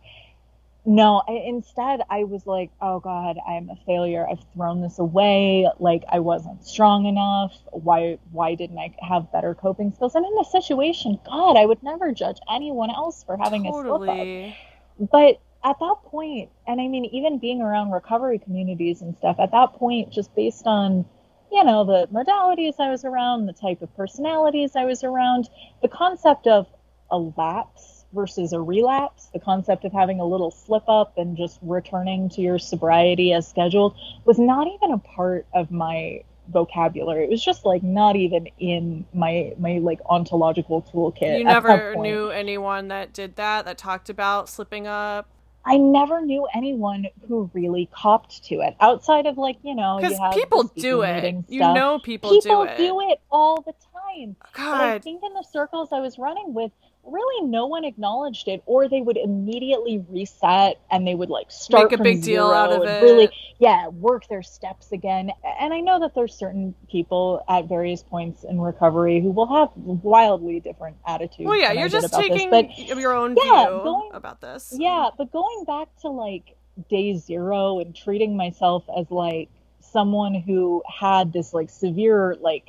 [0.89, 4.25] No, I, instead I was like, oh God, I'm a failure.
[4.31, 5.69] I've thrown this away.
[5.81, 7.59] Like I wasn't strong enough.
[7.73, 10.15] Why why didn't I have better coping skills?
[10.15, 14.09] And in a situation, God, I would never judge anyone else for having a slip
[14.09, 15.11] up.
[15.11, 19.51] But at that point, and I mean even being around recovery communities and stuff, at
[19.51, 21.05] that point, just based on
[21.51, 25.49] you know the modalities I was around, the type of personalities I was around,
[25.83, 26.69] the concept of
[27.11, 31.59] a lapse versus a relapse, the concept of having a little slip up and just
[31.63, 37.25] returning to your sobriety as scheduled was not even a part of my vocabulary.
[37.25, 41.39] It was just like not even in my my like ontological toolkit.
[41.39, 45.29] You never knew anyone that did that, that talked about slipping up.
[45.67, 50.17] I never knew anyone who really copped to it outside of like, you know, Because
[50.17, 51.45] you have the people do it.
[51.49, 53.21] You know people, people do it.
[53.31, 54.37] all the time.
[54.55, 56.71] But I think in the circles I was running with,
[57.07, 61.91] really no one acknowledged it, or they would immediately reset and they would like start
[61.91, 63.03] Make a big deal out of it.
[63.03, 65.31] Really, yeah, work their steps again.
[65.61, 69.71] And I know that there's certain people at various points in recovery who will have
[69.77, 71.47] wildly different attitudes.
[71.49, 74.75] Well, yeah, you're just taking this, but your own Yeah, view going- about this.
[74.77, 76.57] yeah, but going back to like
[76.91, 79.49] day zero and treating myself as like
[79.81, 82.69] someone who had this like severe like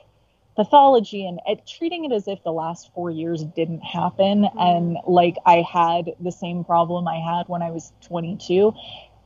[0.58, 4.60] pathology and uh, treating it as if the last four years didn't happen Mm-hmm.
[4.60, 8.74] and like I had the same problem I had when I was 22,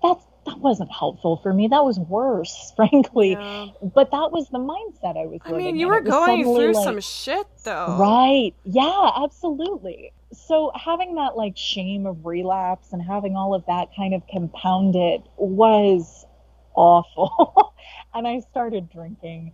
[0.03, 1.67] that's that wasn't helpful for me.
[1.67, 3.31] That was worse, frankly.
[3.33, 3.67] Yeah.
[3.93, 5.39] But that was the mindset I was.
[5.45, 7.95] I mean, you were going through like- some shit, though.
[7.99, 8.53] Right.
[8.65, 10.13] Yeah, absolutely.
[10.33, 15.21] So having that like shame of relapse and having all of that kind of compounded
[15.37, 16.25] was
[16.73, 17.73] awful.
[18.15, 19.53] and I started drinking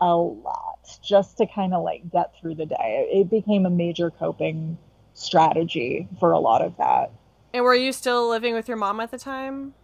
[0.00, 3.08] a lot just to kind of like get through the day.
[3.12, 4.78] It became a major coping
[5.14, 7.10] strategy for a lot of that.
[7.52, 9.74] And were you still living with your mom at the time?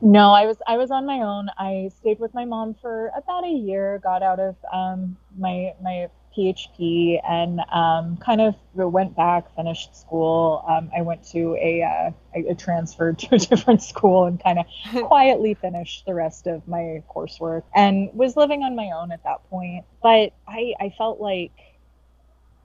[0.00, 1.48] No, I was I was on my own.
[1.58, 4.00] I stayed with my mom for about a year.
[4.02, 10.64] Got out of um, my my PHP and um, kind of went back, finished school.
[10.68, 14.58] Um, I went to a uh, I I transferred to a different school and kind
[14.58, 14.66] of
[15.06, 19.48] quietly finished the rest of my coursework and was living on my own at that
[19.50, 19.84] point.
[20.02, 21.52] But I I felt like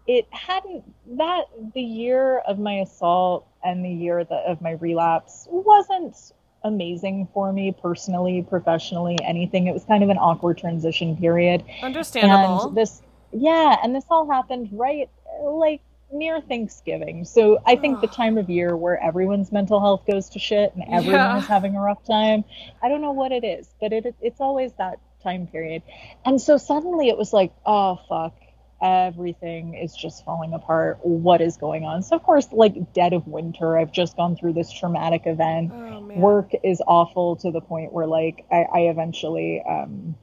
[0.08, 0.84] it hadn't
[1.18, 6.16] that the year of my assault and the year that, of my relapse wasn't
[6.64, 9.68] amazing for me personally, professionally, anything.
[9.68, 11.64] It was kind of an awkward transition period.
[11.82, 12.68] Understandable.
[12.68, 13.02] And this,
[13.36, 15.10] yeah, and this all happened right
[15.44, 17.26] like near Thanksgiving.
[17.26, 20.84] So I think the time of year where everyone's mental health goes to shit and
[20.92, 21.38] everyone Yeah.
[21.40, 22.44] is having a rough time.
[22.82, 25.82] I don't know what it is, but it it's always that time period.
[26.26, 28.36] And so suddenly it was like, oh fuck,
[28.82, 31.00] everything is just falling apart.
[31.04, 32.04] What is going on?
[32.04, 36.02] So of course, like dead of winter, I've just gone through this traumatic event oh,
[36.16, 40.16] work is awful to the point where like I, I eventually um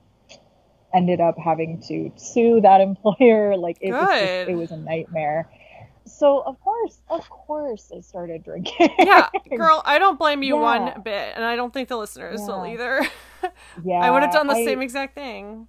[0.95, 5.49] ended up having to sue that employer like it was just, it was a nightmare
[6.05, 10.63] so of course of course i started drinking yeah, girl, I don't blame you Yeah.
[10.63, 13.07] one bit, and I don't think the listeners will either.
[13.85, 15.69] yeah I would have done the I- same exact thing.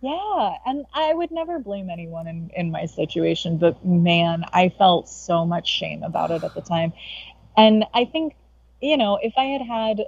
[0.00, 5.08] yeah and i would never blame anyone in in my situation but man i felt
[5.08, 6.92] so much shame about it at the time
[7.56, 8.34] and i think
[8.80, 10.00] you know if i had had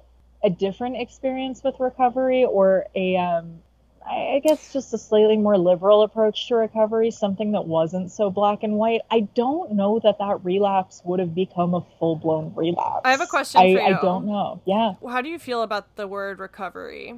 [0.44, 3.60] a different experience with recovery or a um
[4.08, 8.62] I guess just a slightly more liberal approach to recovery, something that wasn't so black
[8.62, 9.00] and white.
[9.10, 13.02] I don't know that that relapse would have become a full blown relapse.
[13.04, 13.86] I have a question I, for you.
[13.86, 14.60] I don't know.
[14.64, 14.94] Yeah.
[15.08, 17.14] How do you feel about the word recovery?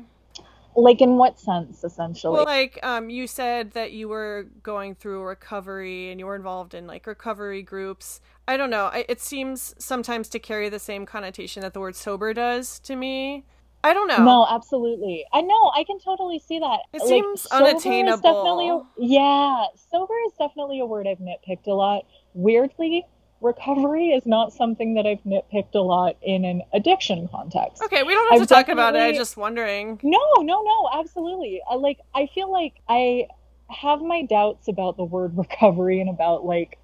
[0.76, 2.34] Like, in what sense, essentially?
[2.34, 6.72] Well, like, um, you said that you were going through recovery and you were involved
[6.72, 8.20] in like recovery groups.
[8.47, 8.86] I don't know.
[8.86, 12.95] I, it seems sometimes to carry the same connotation that the word sober does to
[12.95, 13.45] me.
[13.85, 14.24] I don't know.
[14.24, 15.24] No, absolutely.
[15.33, 15.70] I know.
[15.74, 16.81] I can totally see that.
[16.93, 18.20] It Like, seems unattainable.
[18.22, 22.05] definitely a- yeah, sober is definitely a word I've nitpicked a lot.
[22.35, 23.07] Weirdly,
[23.41, 27.81] recovery is not something that I've nitpicked a lot in an addiction context.
[27.85, 29.01] Okay, we don't have I've to talk about it.
[29.01, 30.01] I'm just wondering.
[30.03, 31.61] No, no, no, absolutely.
[31.70, 33.29] I, like, I feel like I
[33.70, 36.79] have my doubts about the word recovery and about like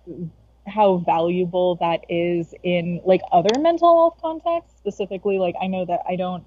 [0.66, 4.78] how valuable that is in like other mental health contexts.
[4.78, 6.44] Specifically, like I know that I don't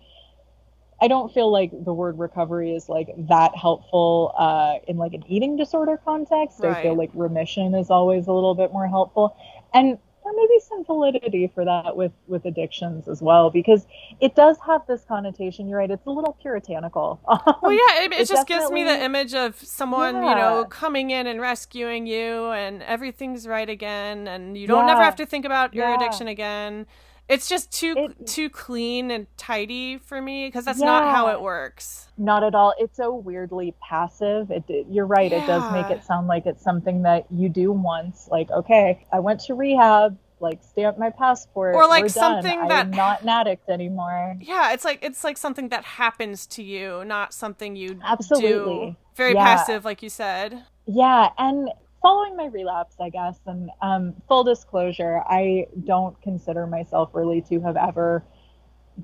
[1.02, 5.24] I don't feel like the word recovery is like that helpful uh, in like an
[5.28, 6.60] eating disorder context.
[6.60, 6.80] Right.
[6.80, 9.36] I feel like remission is always a little bit more helpful,
[9.74, 13.86] and there may be some validity for that with with addictions as well because
[14.20, 15.68] it does have this connotation.
[15.70, 17.20] You're right; it's a little puritanical.
[17.62, 21.12] Well, yeah, it, it It just gives me the image of someone, you know, coming
[21.12, 25.46] in and rescuing you, and everything's right again, and you don't never have to think
[25.46, 25.96] about your Yeah.
[25.96, 26.88] addiction again.
[27.30, 31.42] It's just too It- too clean and tidy for me because that's not how it
[31.42, 32.08] works.
[32.18, 32.74] Not at all.
[32.80, 34.50] It's so weirdly passive.
[34.50, 35.32] It, it- you're right.
[35.32, 38.28] It does make it sound like it's something that you do once.
[38.32, 40.18] Like, okay, I went to rehab.
[40.40, 41.74] Like, stamp my passport.
[41.74, 42.68] Or, like, something done.
[42.68, 44.36] that- I'm not an addict anymore.
[44.40, 48.02] Yeah, it's like it's like something that happens to you, not something you do.
[48.04, 48.96] Absolutely.
[49.16, 49.44] Very Yeah.
[49.44, 50.64] passive, like you said.
[50.86, 51.72] Yeah, and
[52.08, 57.60] following my relapse, I guess, and um, full disclosure, I don't consider myself really to
[57.60, 58.24] have ever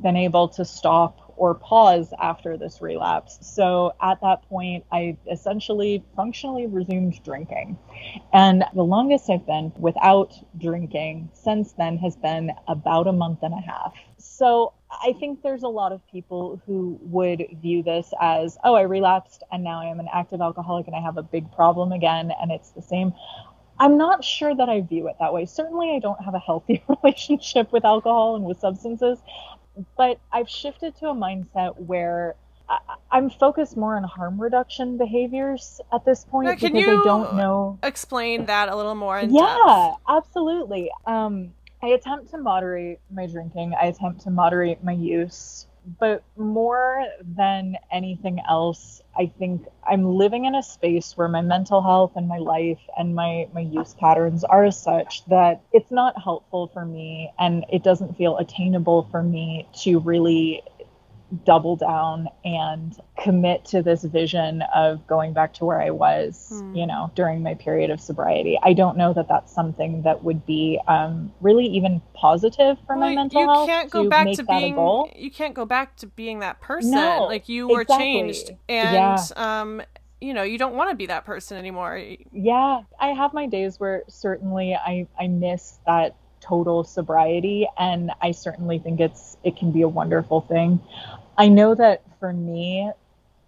[0.02, 3.40] been able to stop or pause after this relapse.
[3.42, 7.78] So at that point, I essentially functionally resumed drinking.
[8.32, 13.54] And the longest I've been without drinking since then has been about a month and
[13.54, 13.94] a half.
[14.18, 14.72] So
[15.02, 19.44] I think there's a lot of people who would view this as, oh, I relapsed
[19.52, 22.52] and now I am an active alcoholic and I have a big problem again and
[22.52, 23.14] it's the same.
[23.80, 25.46] I'm not sure that I view it that way.
[25.46, 29.20] Certainly, I don't have a healthy relationship with alcohol and with substances,
[29.98, 32.36] but I've shifted to a mindset where
[33.12, 37.06] I'm focused more on harm reduction behaviors at this point Now, can because you I
[37.06, 37.80] don't know.
[37.84, 40.00] Explain that a little more in Yeah, depth.
[40.08, 40.90] absolutely.
[41.06, 43.74] Um, I attempt to moderate my drinking.
[43.80, 45.68] I attempt to moderate my use.
[46.00, 51.82] But more than anything else, I think I'm living in a space where my mental
[51.82, 56.68] health and my life and my, my use patterns are such that it's not helpful
[56.74, 60.64] for me and it doesn't feel attainable for me to really
[61.46, 66.76] double down and commit to this vision of going back to where I was, Hmm.
[66.76, 68.60] you know, during my period of sobriety.
[68.62, 73.08] I don't know that that's something that would be um, really even positive for my
[73.08, 74.76] Well, mental you health can't to go back to being
[75.16, 78.06] you can't go back to being that person No, like you were exactly.
[78.06, 79.26] changed and Yeah.
[79.36, 79.82] um
[80.22, 83.80] you know you don't want to be that person anymore Yeah, I have my days
[83.80, 89.72] where certainly I I miss that total sobriety and I certainly think it's it can
[89.72, 90.80] be a wonderful thing.
[91.38, 92.92] I know that for me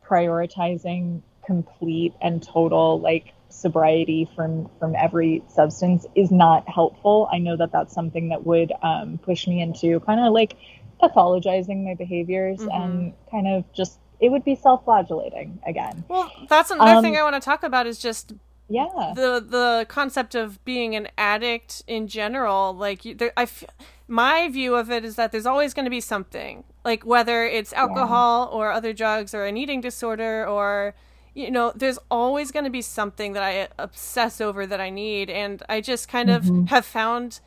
[0.07, 7.29] prioritizing complete and total like sobriety from from every substance is not helpful.
[7.31, 10.57] I know that that's something that would um, push me into kind of like
[11.01, 12.73] pathologizing my behaviors Mhm.
[12.75, 16.03] and kind of just it would be self-flagellating again.
[16.07, 18.31] well that's another Um, thing i want to talk about is just
[18.69, 18.87] Yeah.
[19.13, 23.65] the the concept of being an addict in general like you, there, I f-
[24.07, 27.73] my view of it is that there's always going to be something like whether it's
[27.73, 30.93] alcohol or other drugs or an eating disorder or
[31.33, 35.29] you know there's always going to be something that i obsess over that i need
[35.29, 36.69] and i just kind of Mhm.
[36.69, 37.39] have found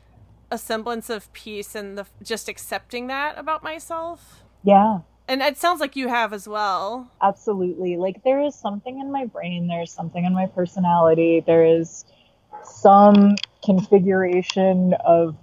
[0.51, 4.99] a semblance of peace and the just accepting that about myself Yeah.
[5.29, 7.95] and it sounds like you have as well Absolutely.
[7.97, 12.03] Like there is something in my brain, there's something in my personality, there is
[12.63, 15.35] some configuration of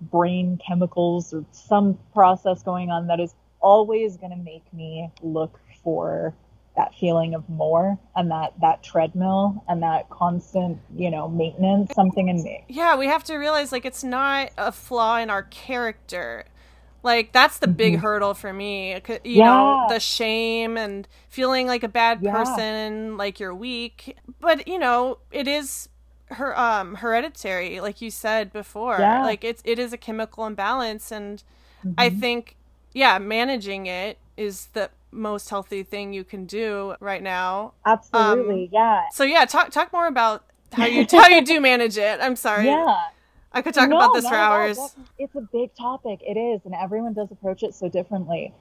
[0.00, 5.58] brain chemicals or some process going on that is always going to make me look
[5.82, 6.34] for
[6.76, 12.28] that feeling of more and that that treadmill and that constant, you know, maintenance something
[12.28, 12.64] in me.
[12.68, 16.44] yeah we have to realize like it's not a flaw in our character
[17.02, 18.00] like that's the big Mhm.
[18.00, 22.32] hurdle for me you know the shame and feeling like a bad Yeah.
[22.32, 25.88] person like you're weak but you know it is
[26.30, 29.22] her um hereditary like you said before Yeah.
[29.22, 31.42] like it's it is a chemical imbalance and
[31.96, 32.18] i Mhm.
[32.20, 32.56] think
[32.92, 38.68] yeah managing it is the most healthy thing you can do right now Absolutely.
[38.72, 39.02] yeah.
[39.12, 42.66] so yeah talk talk more about how you how you do manage it i'm sorry
[42.66, 42.96] Yeah.
[43.52, 44.78] i could talk No, about this for hours
[45.18, 46.20] It's a big topic.
[46.22, 48.52] It is, and everyone does approach it so differently.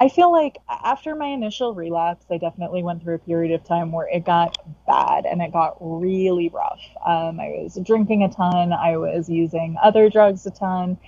[0.00, 3.92] I feel like after my initial relapse, I definitely went through a period of time
[3.92, 6.80] where it got bad and it got really rough.
[7.06, 10.98] Um, I was drinking a ton, I was using other drugs a ton.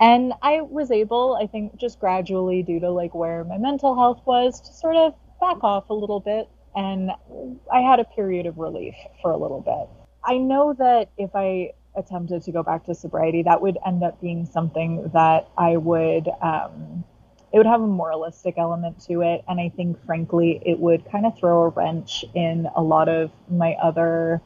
[0.00, 4.20] And I was able, I think, just gradually, due to like where my mental health
[4.24, 6.48] was, to sort of back off a little bit.
[6.76, 7.10] And
[7.72, 9.88] I had a period of relief for a little bit.
[10.24, 14.20] I know that if I attempted to go back to sobriety, that would end up
[14.20, 17.04] being something that I would, um,
[17.52, 19.42] it would have a moralistic element to it.
[19.48, 23.30] And I think, frankly, it would kind of throw a wrench in a lot of
[23.48, 24.42] my other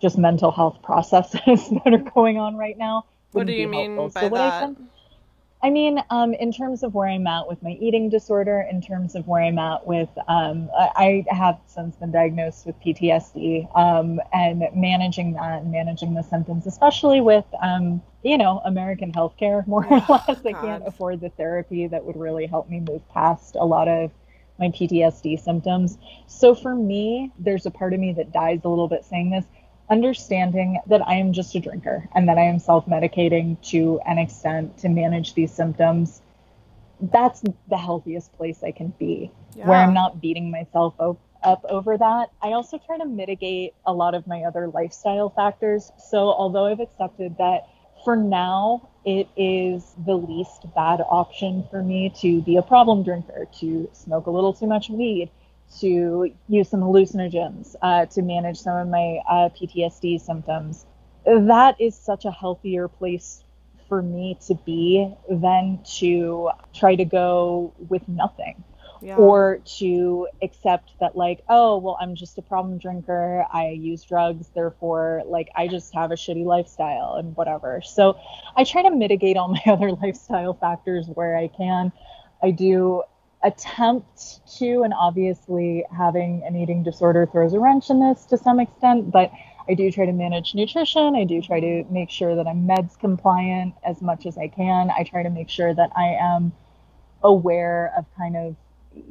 [0.00, 1.40] just mental health processes
[1.84, 3.06] that are going on right now.
[3.32, 4.30] What do you mean helpful.
[4.30, 4.76] by I that?
[5.64, 9.14] I mean, um, in terms of where I'm at with my eating disorder, in terms
[9.14, 14.64] of where I'm at with, um, I have since been diagnosed with PTSD, um, and
[14.74, 20.02] managing that and managing the symptoms, especially with, um, you know, American healthcare, more or
[20.06, 20.44] less.
[20.44, 24.10] I can't afford the therapy that would really help me move past a lot of
[24.58, 25.96] my PTSD symptoms.
[26.26, 29.46] So for me, there's a part of me that dies a little bit saying this
[29.90, 34.18] understanding that I am just a drinker and that I am self medicating to an
[34.18, 36.22] extent to manage these symptoms,
[37.00, 39.68] that's the healthiest place I can be, yeah.
[39.68, 42.30] where I'm not beating myself up, up over that.
[42.42, 45.92] I also try to mitigate a lot of my other lifestyle factors.
[45.98, 47.68] So, although I've accepted that
[48.04, 53.46] for now, it is the least bad option for me to be a problem drinker,
[53.60, 55.30] to smoke a little too much weed
[55.80, 60.86] to use some hallucinogens uh, to manage some of my uh, PTSD symptoms.
[61.24, 63.44] That is such a healthier place
[63.88, 68.62] for me to be than to try to go with nothing.
[69.02, 69.16] Yeah.
[69.16, 73.44] Or to accept that, like, oh, well, I'm just a problem drinker.
[73.52, 74.48] I use drugs.
[74.54, 77.82] Therefore, like, I just have a shitty lifestyle and whatever.
[77.84, 78.16] So
[78.56, 81.92] I try to mitigate all my other lifestyle factors where I can.
[82.42, 83.02] I do
[83.44, 88.58] attempt to, and obviously having an eating disorder throws a wrench in this to some
[88.58, 89.30] extent, but
[89.68, 91.14] I do try to manage nutrition.
[91.14, 94.90] I do try to make sure that I'm meds compliant as much as I can.
[94.90, 96.52] I try to make sure that I am
[97.22, 98.56] aware of kind of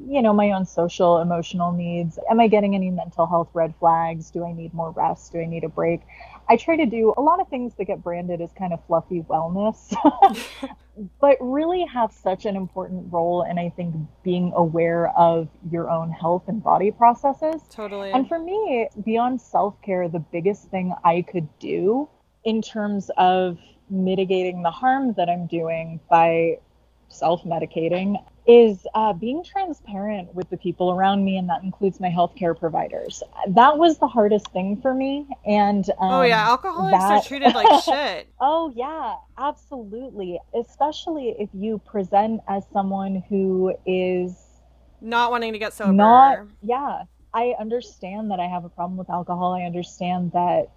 [0.08, 4.32] you know my own social emotional needs am i getting any mental health red flags
[4.32, 6.02] do i need more rest do i need a break
[6.50, 9.22] I try to do a lot of things that get branded as kind of fluffy
[9.22, 9.96] wellness,
[11.22, 16.12] but really have such an important role in, I think, being aware of your own
[16.12, 17.62] health and body processes.
[17.70, 18.12] Totally.
[18.12, 22.10] And for me, beyond self care, the biggest thing I could do
[22.44, 23.58] in terms of
[23.90, 26.58] mitigating the harm that I'm doing by
[27.14, 32.10] self medicating is uh, being transparent with the people around me, and that includes my
[32.10, 33.24] healthcare providers.
[33.50, 35.28] That was the hardest thing for me.
[35.46, 37.12] And um, oh yeah, alcoholics that...
[37.12, 38.28] are treated like shit.
[38.42, 40.40] oh yeah, absolutely.
[40.54, 44.36] Especially if you present as someone who is
[45.02, 45.94] not wanting to get sober.
[45.94, 47.04] Not yeah.
[47.36, 49.54] I understand that I have a problem with alcohol.
[49.54, 50.68] I understand that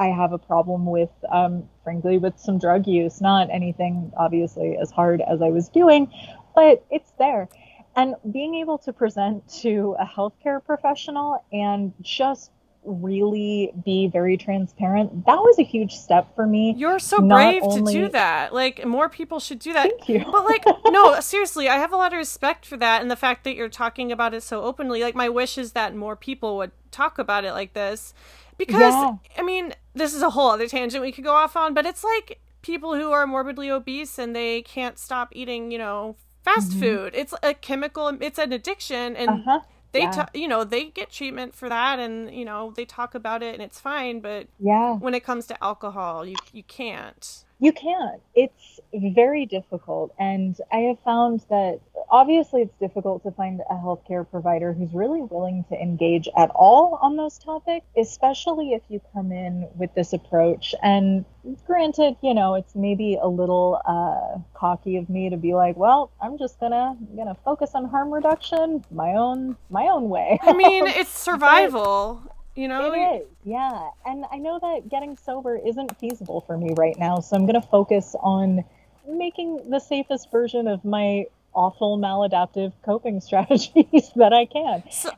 [0.00, 3.20] I have a problem with, um, frankly, with some drug use.
[3.20, 6.10] Not anything, obviously, as hard as I was doing,
[6.54, 7.50] but it's there.
[7.96, 12.50] And being able to present to a healthcare professional and just
[12.82, 17.92] really be very transparent that was a huge step for me you're so brave only...
[17.92, 20.24] to do that like more people should do that Thank you.
[20.24, 23.44] but like no seriously i have a lot of respect for that and the fact
[23.44, 26.72] that you're talking about it so openly like my wish is that more people would
[26.90, 28.14] talk about it like this
[28.60, 29.12] because yeah.
[29.38, 32.04] i mean this is a whole other tangent we could go off on but it's
[32.04, 36.80] like people who are morbidly obese and they can't stop eating you know fast mm-hmm.
[36.80, 37.12] food.
[37.14, 38.08] It's a chemical.
[38.20, 39.60] It's an addiction, and uh-huh.
[39.92, 40.26] they, yeah.
[40.34, 43.62] you know, they get treatment for that, and you know, they talk about it, and
[43.62, 44.20] it's fine.
[44.20, 47.44] But yeah, when it comes to alcohol, you you can't.
[47.60, 48.22] You can't.
[48.34, 50.14] It's very difficult.
[50.18, 51.80] And I have found that
[52.10, 56.98] obviously it's difficult to find a healthcare provider who's really willing to engage at all
[57.02, 60.74] on those topics, especially if you come in with this approach.
[60.82, 61.26] And
[61.66, 66.10] granted, you know, it's maybe a little uh, cocky of me to be like, well,
[66.20, 70.38] I'm just gonna I'm gonna focus on harm reduction my own my own way.
[70.42, 72.22] I mean, it's survival.
[72.54, 73.90] You know it is yeah.
[74.04, 77.60] And i know that getting sober isn't feasible for me right now so i'm going
[77.60, 78.64] to focus on
[79.08, 81.24] making the safest version of my
[81.54, 84.82] awful maladaptive coping strategies that i can.
[84.90, 85.10] So-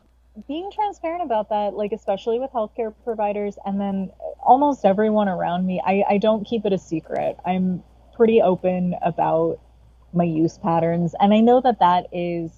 [0.48, 4.10] being transparent about that like especially with healthcare providers and then
[4.42, 7.36] almost everyone around me i, I don't keep it a secret.
[7.44, 7.82] I'm
[8.16, 9.60] pretty open about
[10.14, 12.50] my use patterns and i know that that is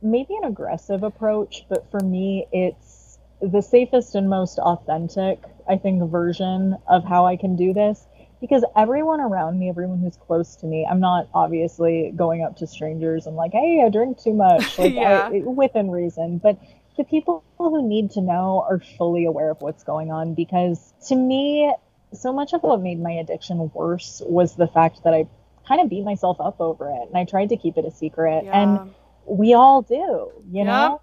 [0.00, 2.97] maybe an aggressive approach but for me it's
[3.40, 8.04] the safest and most authentic, I think, version of how I can do this
[8.40, 12.66] because everyone around me, everyone who's close to me, I'm not obviously going up to
[12.66, 15.28] strangers and like, hey, I drink too much, like, yeah.
[15.32, 16.58] I, within reason, but
[16.96, 21.16] the people who need to know are fully aware of what's going on because to
[21.16, 21.72] me,
[22.12, 25.26] so much of what made my addiction worse was the fact that I
[25.66, 28.44] kind of beat myself up over it and I tried to keep it a secret.
[28.44, 28.62] Yeah.
[28.62, 28.94] And
[29.26, 30.64] we all do, you yeah.
[30.64, 31.00] know?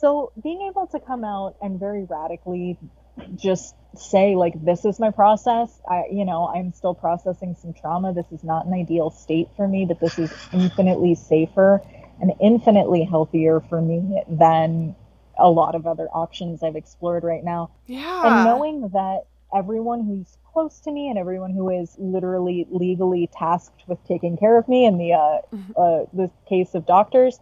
[0.00, 2.78] So being able to come out and very radically
[3.34, 8.12] just say like this is my process i you know i'm still processing some trauma.
[8.12, 11.80] This is not an ideal state for me but this is infinitely safer
[12.20, 14.94] and infinitely healthier for me than
[15.38, 17.70] a lot of other options i've explored right now.
[17.86, 18.22] Yeah.
[18.26, 19.22] And knowing that
[19.54, 24.58] everyone who's close to me and everyone who is literally legally tasked with taking care
[24.58, 25.72] of me in the uh, mm-hmm.
[25.76, 27.38] uh, the case of doctors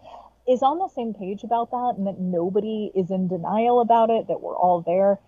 [0.48, 4.28] is on the same page about that and that nobody is in denial about it
[4.28, 5.18] that we're all there.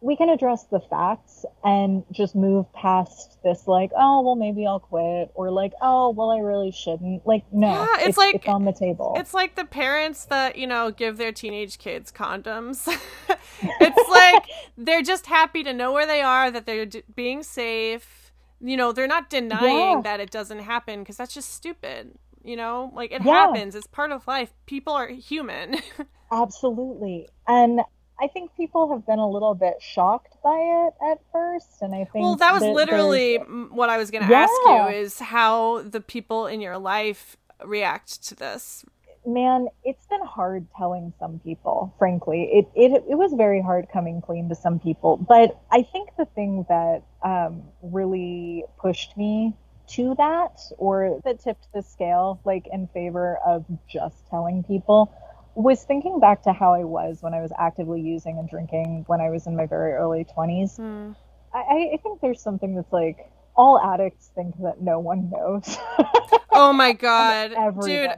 [0.00, 4.80] We can address the facts and just move past this like oh well maybe i'll
[4.80, 7.26] quit or like oh well i really shouldn't.
[7.26, 9.14] Like no yeah, it's, it's like it's on the table.
[9.18, 12.88] it's like the parents that you know give their teenage kids condoms.
[13.62, 14.44] It's like
[14.78, 18.32] they're just happy to know where they are that they're d- being safe.
[18.58, 20.00] You know they're not denying yeah.
[20.02, 23.32] that it doesn't happen because that's just stupid you know like it yeah.
[23.32, 25.76] happens it's part of life people are human
[26.32, 27.80] absolutely and
[28.22, 32.04] I think people have been a little bit shocked by it at first, and I
[32.04, 34.42] think well, that was that literally what I was going to yeah.
[34.42, 38.84] ask you is how the people in your life react to this.
[39.26, 41.94] Man, it's been hard telling some people.
[41.98, 46.10] Frankly, it it it was very hard coming clean to some people, but I think
[46.18, 49.54] the thing that um, really pushed me
[49.90, 55.12] to that, or that tipped the scale, like in favor of just telling people
[55.54, 59.20] was thinking back to how I was when I was actively using and drinking when
[59.20, 60.78] I was in my very early 20s.
[60.78, 61.16] Mm.
[61.52, 65.76] I, I think there's something that's like all addicts think that no one knows.
[66.52, 68.10] oh my god, dude!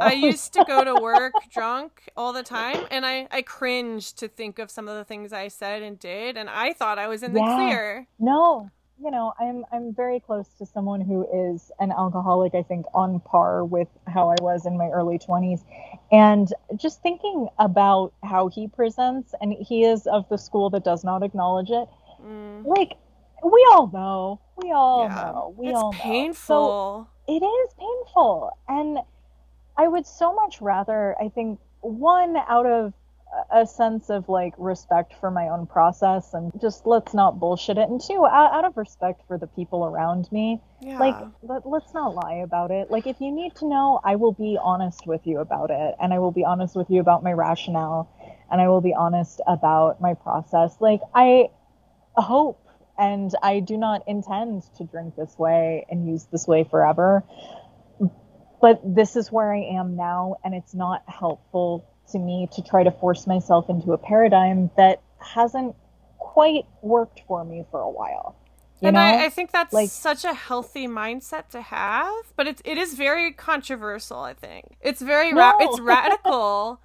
[0.00, 4.26] I used to go to work drunk all the time, and I I cringe to
[4.26, 7.22] think of some of the things I said and did, and I thought I was
[7.22, 7.54] in the yeah.
[7.54, 8.06] clear.
[8.18, 8.70] No,
[9.02, 12.54] you know, I'm I'm very close to someone who is an alcoholic.
[12.54, 15.64] I think on par with how I was in my early 20s,
[16.12, 21.04] and just thinking about how he presents, and he is of the school that does
[21.04, 21.88] not acknowledge it.
[22.22, 22.64] Mm.
[22.64, 22.92] Like
[23.42, 25.14] we all know, we all yeah.
[25.14, 27.08] know, we it's all painful.
[27.26, 28.98] So it is painful, and
[29.76, 31.16] I would so much rather.
[31.20, 32.92] I think one out of
[33.52, 37.88] a sense of like respect for my own process and just let's not bullshit it.
[37.88, 40.98] And two out, out of respect for the people around me yeah.
[40.98, 42.90] like let, let's not lie about it.
[42.90, 46.12] Like if you need to know i will be honest with you about it and
[46.12, 48.10] i will be honest with you about my rationale
[48.50, 50.76] and i will be honest about my process.
[50.80, 51.48] Like i
[52.16, 52.60] hope
[52.98, 57.24] and i do not intend to drink this way and use this way forever
[58.60, 62.82] but this is where i am now and it's not helpful to me to try
[62.82, 65.74] to force myself into a paradigm that hasn't
[66.18, 68.36] quite worked for me for a while.
[68.82, 72.76] And I, I, think that's like, such a healthy mindset to have, but it's it
[72.76, 74.18] is very controversial.
[74.18, 75.38] I think it's very no.
[75.38, 76.80] ra- it's radical,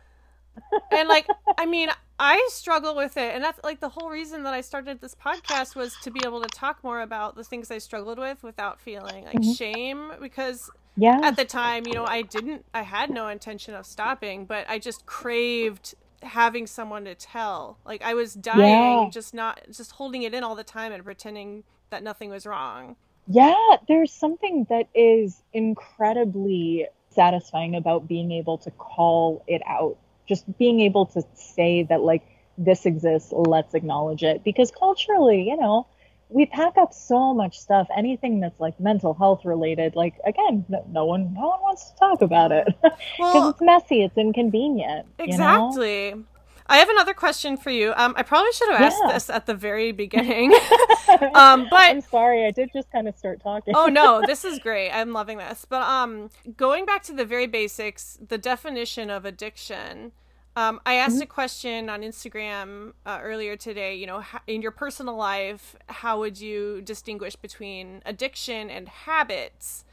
[0.91, 4.53] and like I mean, I struggle with it, and that's like the whole reason that
[4.53, 7.79] I started this podcast was to be able to talk more about the things I
[7.79, 9.51] struggled with without feeling like mm-hmm.
[9.53, 11.19] shame because yeah.
[11.23, 14.77] At the time you know i didn't i had no intention of stopping but i
[14.77, 17.77] just craved having someone to tell.
[17.85, 19.09] Like i was dying yeah.
[19.11, 22.95] just not just holding it in all the time and pretending that nothing was wrong.
[23.27, 23.55] Yeah
[23.87, 29.97] there's something that is incredibly satisfying about being able to call it out.
[30.27, 32.23] Just being able to say that like
[32.57, 34.43] this exists let's acknowledge it.
[34.43, 35.87] Because culturally you know
[36.29, 40.85] we pack up so much stuff anything that's like mental health related like again no,
[40.91, 45.05] no one no one wants to talk about it because well, it's messy it's inconvenient
[45.17, 46.23] exactly you know?
[46.69, 47.93] I have another question for you.
[47.95, 49.13] Um, I probably should have asked yeah.
[49.13, 50.53] this at the very beginning.
[51.33, 53.73] um, but I'm sorry, I did just kind of start talking.
[53.75, 54.91] oh no, this is great.
[54.91, 55.65] I'm loving this.
[55.67, 60.11] But um, going back to the very basics, the definition of addiction.
[60.59, 61.23] Um, I asked mm-hmm.
[61.23, 63.95] a question on Instagram uh, earlier today.
[63.95, 69.85] You know, in your personal life, how would you distinguish between addiction and habits?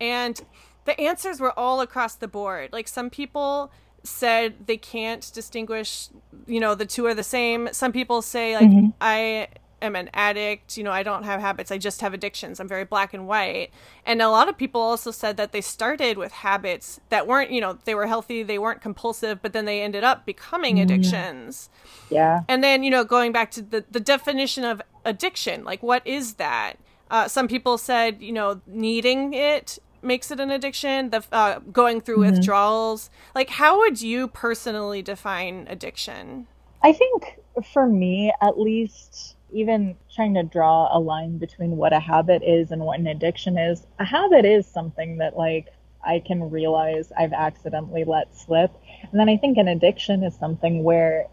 [0.00, 0.40] And
[0.84, 2.72] the answers were all across the board.
[2.72, 3.70] Like some people
[4.02, 6.08] said they can't distinguish,
[6.44, 7.68] you know, the two are the same.
[7.70, 8.88] Some people say like mm-hmm.
[9.00, 9.46] I
[9.82, 12.60] am an addict, you know, I don't have habits, I just have addictions.
[12.60, 13.70] I'm very black and white.
[14.04, 17.60] And a lot of people also said that they started with habits that weren't, you
[17.60, 20.84] know, they were healthy, they weren't compulsive, but then they ended up becoming mm-hmm.
[20.84, 21.68] addictions.
[22.10, 22.40] Yeah.
[22.48, 26.34] And then, you know, going back to the, the definition of addiction, like what is
[26.34, 26.74] that?
[27.10, 32.00] Uh, some people said, you know, needing it makes it an addiction the uh, going
[32.00, 32.34] through mm-hmm.
[32.34, 36.46] withdrawals like how would you personally define addiction
[36.82, 37.38] i think
[37.72, 42.70] for me at least even trying to draw a line between what a habit is
[42.70, 45.68] and what an addiction is, a habit is something that like
[46.04, 48.72] I can realize I've accidentally let slip.
[49.10, 51.26] And then I think an addiction is something where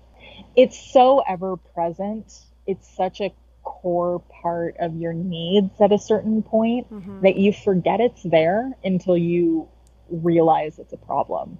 [0.55, 2.41] it's so ever present.
[2.65, 7.21] It's such a core part of your needs at a certain point mm-hmm.
[7.21, 9.67] that you forget it's there until you
[10.09, 11.59] realize it's a problem.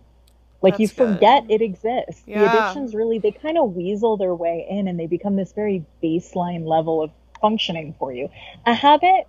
[0.61, 1.53] Like That's you forget good.
[1.53, 2.23] it exists.
[2.25, 2.39] Yeah.
[2.39, 5.85] The addictions really they kind of weasel their way in and they become this very
[6.03, 8.29] baseline level of functioning for you.
[8.65, 9.27] A habit,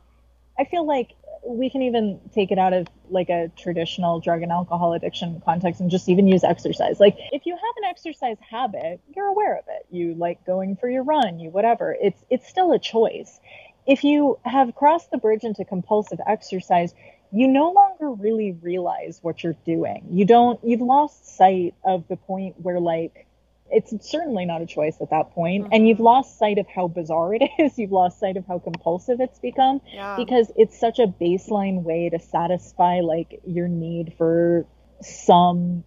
[0.58, 1.14] I feel like
[1.46, 5.80] we can even take it out of like a traditional drug and alcohol addiction context
[5.80, 7.00] and just even use exercise.
[7.00, 9.86] Like if you have an exercise habit, you're aware of it.
[9.90, 11.96] You like going for your run, you whatever.
[12.00, 13.40] It's it's still a choice.
[13.86, 16.94] If you have crossed the bridge into compulsive exercise,
[17.32, 20.06] you no longer really realize what you're doing.
[20.10, 23.26] You don't you've lost sight of the point where like
[23.70, 25.64] it's certainly not a choice at that point.
[25.64, 25.72] Mm-hmm.
[25.72, 29.20] and you've lost sight of how bizarre it is you've lost sight of how compulsive
[29.20, 30.16] it's become yeah.
[30.16, 34.66] because it's such a baseline way to satisfy like your need for
[35.02, 35.84] some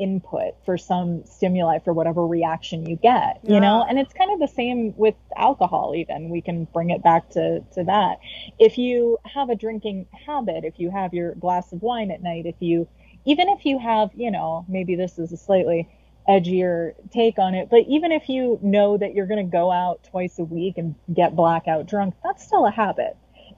[0.00, 3.54] input for some stimuli for whatever reaction you get yeah.
[3.54, 7.02] you know and it's kind of the same with alcohol even we can bring it
[7.02, 8.18] back to to that
[8.58, 12.46] if you have a drinking habit if you have your glass of wine at night
[12.46, 12.88] if you
[13.24, 15.88] even if you have you know maybe this is a slightly
[16.28, 17.68] edgier take on it.
[17.70, 20.94] But even if you know that you're going to go out twice a week and
[21.12, 23.16] get blackout drunk, that's still a habit.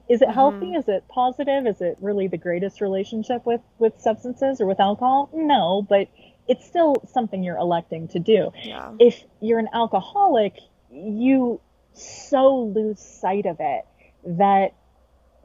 [0.09, 0.33] Is it mm-hmm.
[0.33, 0.73] healthy?
[0.73, 1.65] Is it positive?
[1.65, 5.29] Is it really the greatest relationship with with substances or with alcohol?
[5.33, 6.07] No, but
[6.47, 8.51] it's still something you're electing to do.
[8.63, 8.91] Yeah.
[8.99, 10.57] If you're an alcoholic,
[10.91, 11.59] you
[11.93, 13.85] so lose sight of it
[14.25, 14.73] that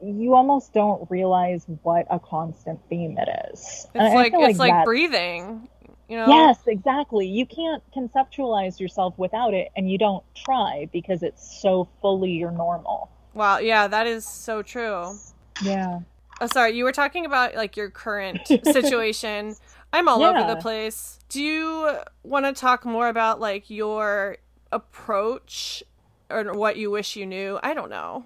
[0.01, 3.87] you almost don't realize what a constant theme it is.
[3.93, 5.67] It's like it's like, like breathing.
[6.07, 6.27] You know?
[6.27, 7.27] Yes, exactly.
[7.27, 12.51] You can't conceptualize yourself without it, and you don't try because it's so fully your
[12.51, 13.11] normal.
[13.35, 15.13] Wow, yeah, that is so true.
[15.61, 15.99] Yeah.
[16.41, 19.55] Oh, sorry, you were talking about like your current situation.
[19.91, 20.29] I'm all yeah.
[20.29, 21.19] over the place.
[21.29, 24.37] Do you want to talk more about like your
[24.71, 25.83] approach
[26.29, 27.59] or what you wish you knew?
[27.63, 28.25] I don't know.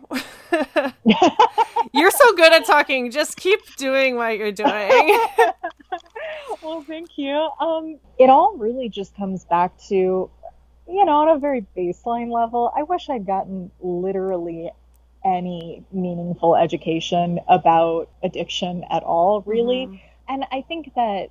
[1.93, 3.11] you're so good at talking.
[3.11, 4.69] Just keep doing what you're doing.
[6.61, 7.49] well, thank you.
[7.59, 12.71] Um, it all really just comes back to, you know, on a very baseline level,
[12.75, 14.71] I wish I'd gotten literally
[15.25, 19.87] any meaningful education about addiction at all, really.
[19.87, 19.95] Mm-hmm.
[20.27, 21.29] And I think that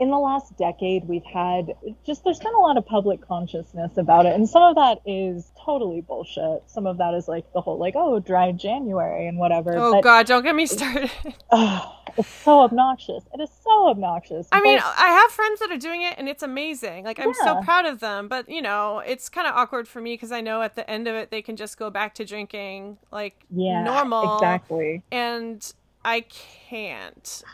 [0.00, 1.72] in the last decade, we've had
[2.04, 4.34] just, there's been a lot of public consciousness about it.
[4.34, 6.62] And some of that is totally bullshit.
[6.66, 9.76] Some of that is like the whole, like, oh, dry January and whatever.
[9.76, 11.12] Oh, but, God, don't get me started.
[11.50, 13.22] uh, it's so obnoxious.
[13.34, 14.48] It is so obnoxious.
[14.50, 17.04] I mean, I have friends that are doing it and it's amazing.
[17.04, 17.44] Like, I'm yeah.
[17.44, 18.26] so proud of them.
[18.26, 21.06] But, you know, it's kind of awkward for me because I know at the end
[21.06, 24.38] of it, they can just go back to drinking like yeah, normal.
[24.38, 25.04] Exactly.
[25.12, 25.72] And
[26.04, 27.44] I can't.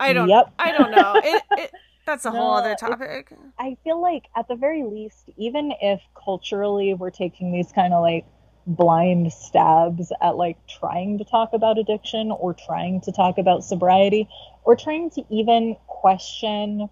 [0.00, 0.28] I don't.
[0.28, 0.52] Yep.
[0.58, 1.14] I don't know.
[1.16, 1.72] It, it,
[2.06, 3.32] that's a no, whole other topic.
[3.58, 8.02] I feel like at the very least, even if culturally we're taking these kind of
[8.02, 8.24] like
[8.66, 14.28] blind stabs at like trying to talk about addiction or trying to talk about sobriety
[14.64, 16.88] or trying to even question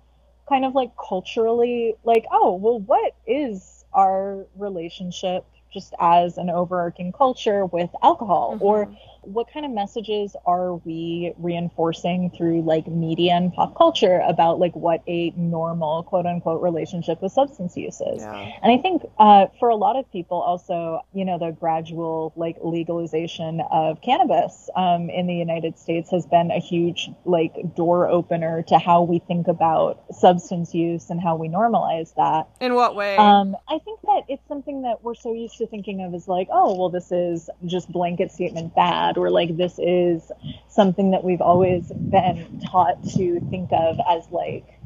[0.49, 7.13] kind of like culturally like oh well what is our relationship just as an overarching
[7.13, 8.65] culture with alcohol mm-hmm.
[8.65, 8.97] or
[9.27, 14.75] what kind of messages are we reinforcing through like media and pop culture about like
[14.75, 18.23] what a normal quote unquote relationship with substance use is?
[18.23, 18.53] Yeah.
[18.63, 22.57] and i think uh, for a lot of people also you know the gradual like
[22.63, 28.63] legalization of cannabis um, in the united states has been a huge like door opener
[28.63, 32.49] to how we think about substance use and how we normalize that.
[32.61, 33.17] In what way?
[33.17, 36.49] Um, i think that it's something that we're so used to thinking of as like
[36.51, 40.31] oh well this is just blanket statement bad or like this is
[40.69, 44.79] something that we've always been taught to think of as like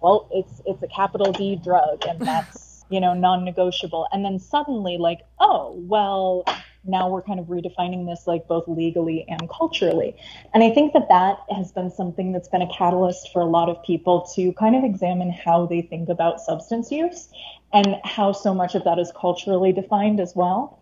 [0.00, 4.06] well it's it's a capital D drug and that's you know non-negotiable.
[4.12, 6.44] And then suddenly like oh well
[6.88, 10.16] now we're kind of redefining this like both legally and culturally.
[10.54, 13.68] And i think that that has been something that's been a catalyst for a lot
[13.68, 17.28] of people to kind of examine how they think about substance use
[17.72, 20.80] and how so much of that is culturally defined as well.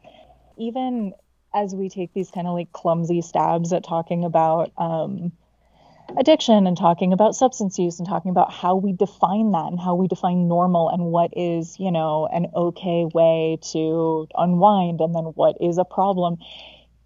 [0.56, 1.12] Even
[1.54, 5.32] as we take these kind of like clumsy stabs at talking about um,
[6.18, 9.94] addiction and talking about substance use and talking about how we define that and how
[9.94, 15.24] we define normal and what is, you know, an okay way to unwind and then
[15.24, 16.36] what is a problem.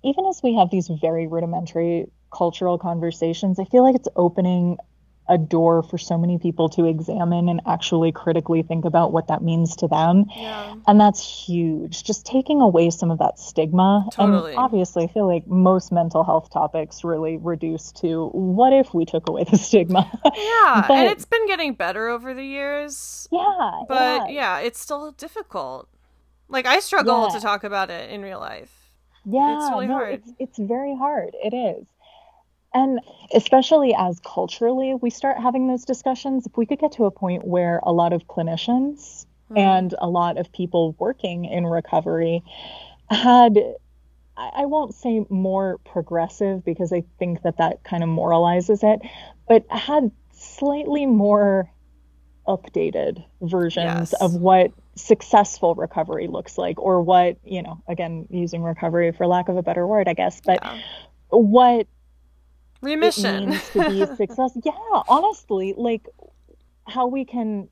[0.02, 4.78] Even as we have these very rudimentary cultural conversations, I feel like it's opening
[5.28, 9.42] a door for so many people to examine and actually critically think about what that
[9.42, 10.24] means to them.
[10.34, 10.74] Yeah.
[10.86, 12.04] And that's huge.
[12.04, 14.08] Just taking away some of that stigma.
[14.12, 14.52] Totally.
[14.52, 19.04] And obviously, I feel like most mental health topics really reduce to what if we
[19.04, 20.10] took away the stigma?
[20.24, 20.84] Yeah.
[20.88, 23.28] but, and it's been getting better over the years.
[23.30, 23.82] Yeah.
[23.86, 25.88] But yeah, it's still difficult.
[26.48, 27.34] Like, I struggle yeah.
[27.34, 28.72] to talk about it in real life.
[29.26, 29.58] Yeah.
[29.58, 30.14] It's really no, hard.
[30.14, 31.36] It's, it's very hard.
[31.44, 31.86] It is.
[32.74, 33.00] And
[33.34, 37.46] especially as culturally we start having those discussions, if we could get to a point
[37.46, 39.58] where a lot of clinicians mm.
[39.58, 42.42] and a lot of people working in recovery
[43.10, 43.58] had
[44.38, 49.00] I won't say more progressive because I think that that kind of moralizes it,
[49.48, 51.68] but had slightly more
[52.46, 54.14] updated versions yes.
[54.14, 59.48] of what successful recovery looks like or what, you know, again, using recovery for lack
[59.48, 60.80] of a better word, I guess, but yeah.
[61.30, 61.88] what
[62.80, 64.52] remission to be success.
[64.64, 64.72] yeah,
[65.08, 66.06] honestly, like
[66.86, 67.68] how we can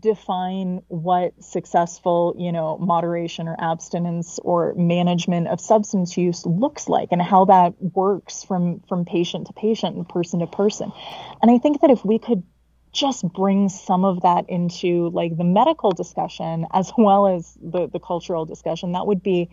[0.00, 7.10] define what successful, you know, moderation or abstinence or management of substance use looks like
[7.12, 10.92] and how that works from from patient to patient and person to person.
[11.40, 12.42] And I think that if we could
[12.92, 18.00] just bring some of that into like the medical discussion as well as the the
[18.00, 19.50] cultural discussion, that would be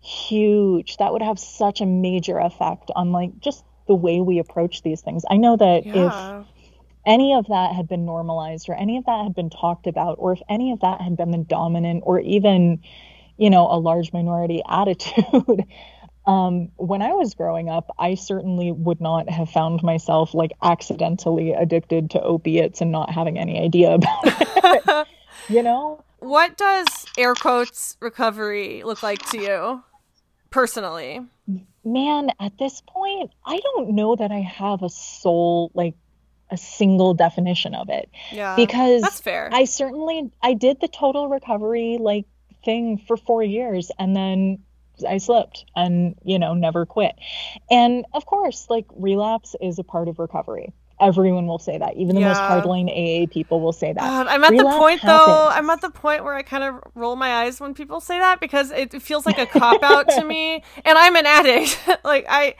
[0.00, 0.98] huge.
[0.98, 5.00] That would have such a major effect on like just the way we approach these
[5.00, 5.24] things.
[5.30, 6.40] I know that yeah.
[6.40, 6.46] if
[7.06, 10.32] any of that had been normalized or any of that had been talked about or
[10.32, 12.80] if any of that had been the dominant or even
[13.36, 15.64] you know a large minority attitude
[16.26, 21.52] um, when i was growing up i certainly would not have found myself like accidentally
[21.52, 25.08] addicted to opiates and not having any idea about it
[25.48, 26.86] you know what does
[27.18, 29.84] air quotes recovery look like to you
[30.50, 31.20] personally
[31.84, 35.94] man at this point i don't know that i have a soul like
[36.50, 38.08] a single definition of it.
[38.30, 38.54] Yeah.
[38.54, 39.48] Because that's fair.
[39.52, 42.26] I certainly I did the total recovery like
[42.64, 44.58] thing for 4 years and then
[45.08, 47.14] I slipped and you know never quit.
[47.70, 51.96] And of course, like relapse is a part of recovery everyone will say that.
[51.96, 52.28] Even the yeah.
[52.28, 54.00] most hardline AA people will say that.
[54.00, 55.26] God, I'm at Relapse the point happens.
[55.26, 55.48] though.
[55.48, 58.40] I'm at the point where I kind of roll my eyes when people say that
[58.40, 60.62] because it feels like a cop out to me.
[60.86, 61.78] And I'm an addict.
[62.04, 62.54] like I,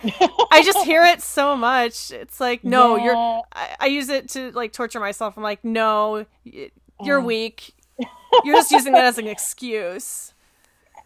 [0.50, 2.10] I just hear it so much.
[2.10, 3.04] It's like no, yeah.
[3.04, 3.16] you're.
[3.16, 5.36] I, I, use it to like torture myself.
[5.36, 7.24] I'm like no, you're uh.
[7.24, 7.74] weak.
[8.44, 10.34] You're just using that as an excuse.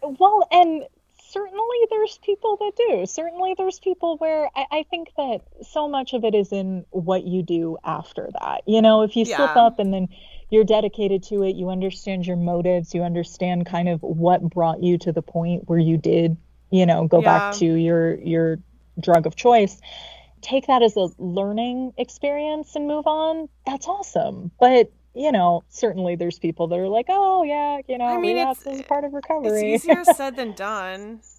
[0.01, 0.85] Well, and
[1.29, 3.05] certainly there's people that do.
[3.05, 7.23] Certainly there's people where I, I, think that so much of it is in what
[7.23, 8.63] you do after that.
[8.65, 9.37] You know, if you yeah.
[9.37, 10.09] slip up and then
[10.49, 14.97] you're dedicated to it, you understand your motives, you understand kind of what brought you
[14.99, 16.37] to the point where you did,
[16.71, 17.25] you know, go yeah.
[17.25, 18.59] back to your your
[18.99, 19.79] drug of choice.
[20.41, 23.49] Take that as a learning experience and move on.
[23.65, 24.51] That's awesome.
[24.59, 28.37] But you know, certainly there's people that are like, oh yeah, you know, I mean,
[28.37, 29.73] is part of recovery.
[29.73, 31.21] It's easier said than done.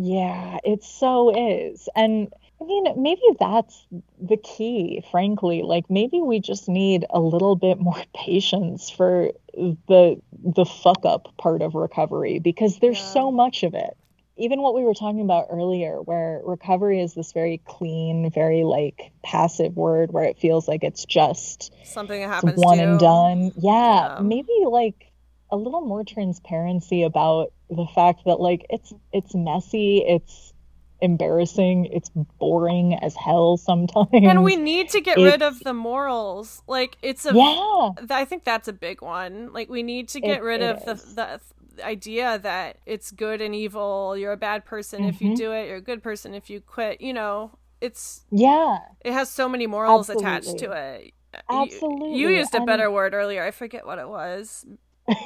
[0.00, 1.88] Yeah, it so is.
[1.96, 3.84] And I mean, maybe that's
[4.20, 5.62] the key, frankly.
[5.62, 11.36] Like maybe we just need a little bit more patience for the the fuck up
[11.36, 13.06] part of recovery because there's yeah.
[13.06, 13.96] so much of it
[14.38, 19.10] even what we were talking about earlier, where recovery is this very clean, very like
[19.24, 23.52] passive word where it feels like it's just something that happens one and done.
[23.56, 25.12] Yeah, yeah, maybe like
[25.50, 30.52] a little more transparency about the fact that like it's it's messy, it's
[31.00, 34.08] embarrassing, it's boring as hell sometimes.
[34.12, 36.62] And we need to get it's, rid of the morals.
[36.66, 37.90] Like it's a yeah.
[38.10, 39.52] I think that's a big one.
[39.52, 41.40] Like we need to get it, rid of the, the
[41.80, 44.16] idea that it's good and evil.
[44.16, 45.08] You're a bad person mm-hmm.
[45.08, 45.36] if you mm-hmm.
[45.36, 45.68] do it.
[45.68, 47.00] You're a good person if you quit.
[47.00, 48.78] You know, it's yeah.
[49.04, 50.24] It has so many morals Absolutely.
[50.24, 51.14] attached to it.
[51.50, 52.14] Absolutely.
[52.14, 53.44] You, you used a better word earlier.
[53.44, 54.66] I forget what it was.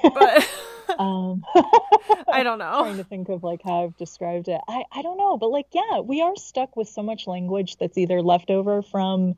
[0.03, 0.49] But
[0.99, 1.45] um,
[2.29, 2.81] I don't know.
[2.83, 4.61] trying to think of like how I've described it.
[4.69, 7.99] I I don't know, but like yeah, we are stuck with so much language that's
[7.99, 9.35] either left over from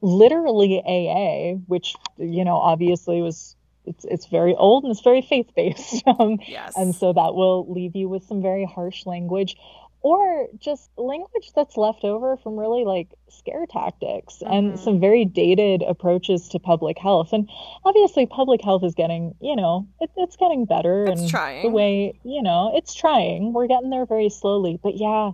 [0.00, 5.50] literally AA, which you know obviously was it's it's very old and it's very faith
[5.54, 6.02] based.
[6.18, 6.74] Um, yes.
[6.76, 9.56] And so that will leave you with some very harsh language,
[10.00, 14.52] or just language that's left over from really like scare tactics mm-hmm.
[14.52, 17.32] and some very dated approaches to public health.
[17.32, 17.48] And
[17.84, 21.06] obviously, public health is getting you know it, it's getting better.
[21.06, 21.62] It's and trying.
[21.62, 23.52] The way you know it's trying.
[23.52, 25.32] We're getting there very slowly, but yeah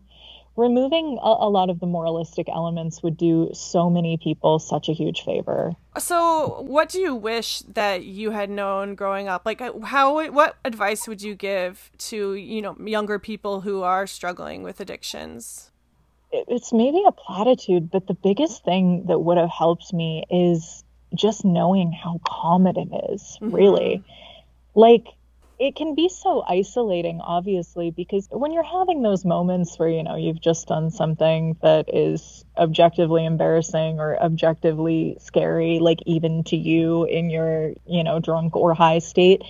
[0.60, 4.92] removing a, a, lot of the moralistic elements would do so many people such a
[4.92, 5.72] huge favor.
[5.98, 9.46] So, what do you wish that you had known growing up?
[9.46, 14.62] Like, how, what advice would you give to, you know, younger people who are struggling
[14.62, 15.70] with addictions?
[16.32, 20.84] It's maybe a platitude, but the biggest thing that would have helped me is
[21.14, 23.50] just knowing how common it is, mm-hmm.
[23.50, 24.04] really.
[24.76, 25.06] Like,
[25.60, 30.16] it can be so isolating obviously because when you're having those moments where you know
[30.16, 37.04] you've just done something that is objectively embarrassing or objectively scary like even to you
[37.04, 39.42] in your you know drunk or high state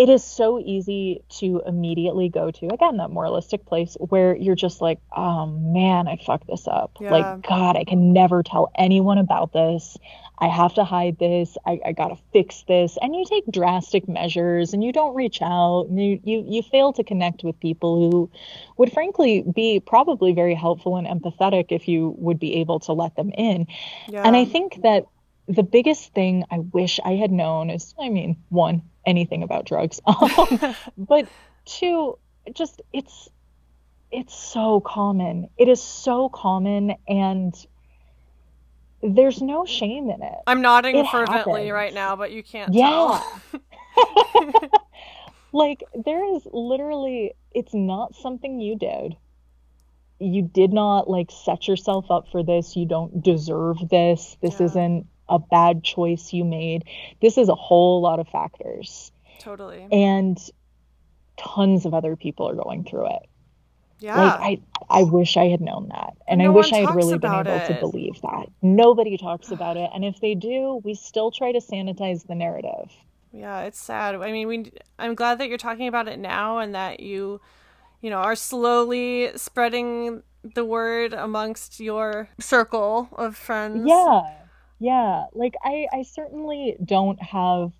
[0.00, 4.80] it is so easy to immediately go to again that moralistic place where you're just
[4.80, 6.96] like oh man i fucked this up.
[6.98, 7.10] Yeah.
[7.10, 9.98] like god i can never tell anyone about this.
[10.42, 11.58] I have to hide this.
[11.66, 12.96] I, I gotta fix this.
[13.02, 16.94] And you take drastic measures and you don't reach out and you, you you fail
[16.94, 18.30] to connect with people who
[18.78, 23.16] would frankly be probably very helpful and empathetic if you would be able to let
[23.16, 23.66] them in.
[24.08, 24.22] Yeah.
[24.22, 25.04] and I think that
[25.46, 30.00] the biggest thing I wish I had known is, I mean, one, anything about drugs,
[30.06, 31.26] um, but
[31.64, 32.18] two,
[32.52, 33.28] just it's
[34.10, 35.48] it's so common.
[35.56, 37.54] It is so common, and
[39.02, 40.34] there's no shame in it.
[40.46, 41.70] I'm nodding It fervently happens.
[41.72, 43.22] right now, but you can't Yeah.
[45.52, 49.16] like there is literally it's not something you did
[50.20, 54.66] you did not like set yourself up for this you don't deserve this this Yeah.
[54.66, 56.84] isn't a bad choice you made
[57.22, 59.86] this is a whole lot of factors totally.
[59.92, 60.38] and
[61.38, 63.22] tons of other people are going through it
[64.00, 64.16] Yeah.
[64.16, 64.40] like
[64.90, 67.50] i i wish i had known that and i wish i had really been able
[67.56, 67.66] it.
[67.68, 71.60] to believe that nobody talks about it and if they do we still try to
[71.60, 72.90] sanitize the narrative
[73.32, 74.16] Yeah, it's sad.
[74.16, 77.40] I mean, we I'm glad that you're talking about it now and that you
[78.02, 83.84] you know, are slowly spreading the word amongst your circle of friends.
[83.86, 84.22] Yeah.
[84.80, 85.26] Yeah.
[85.34, 87.72] Like I I certainly don't have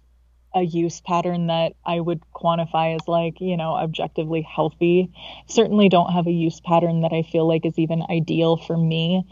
[0.54, 5.12] a use pattern that I would quantify as like, you know, objectively healthy.
[5.48, 9.24] Certainly don't have a use pattern that I feel like is even ideal for me.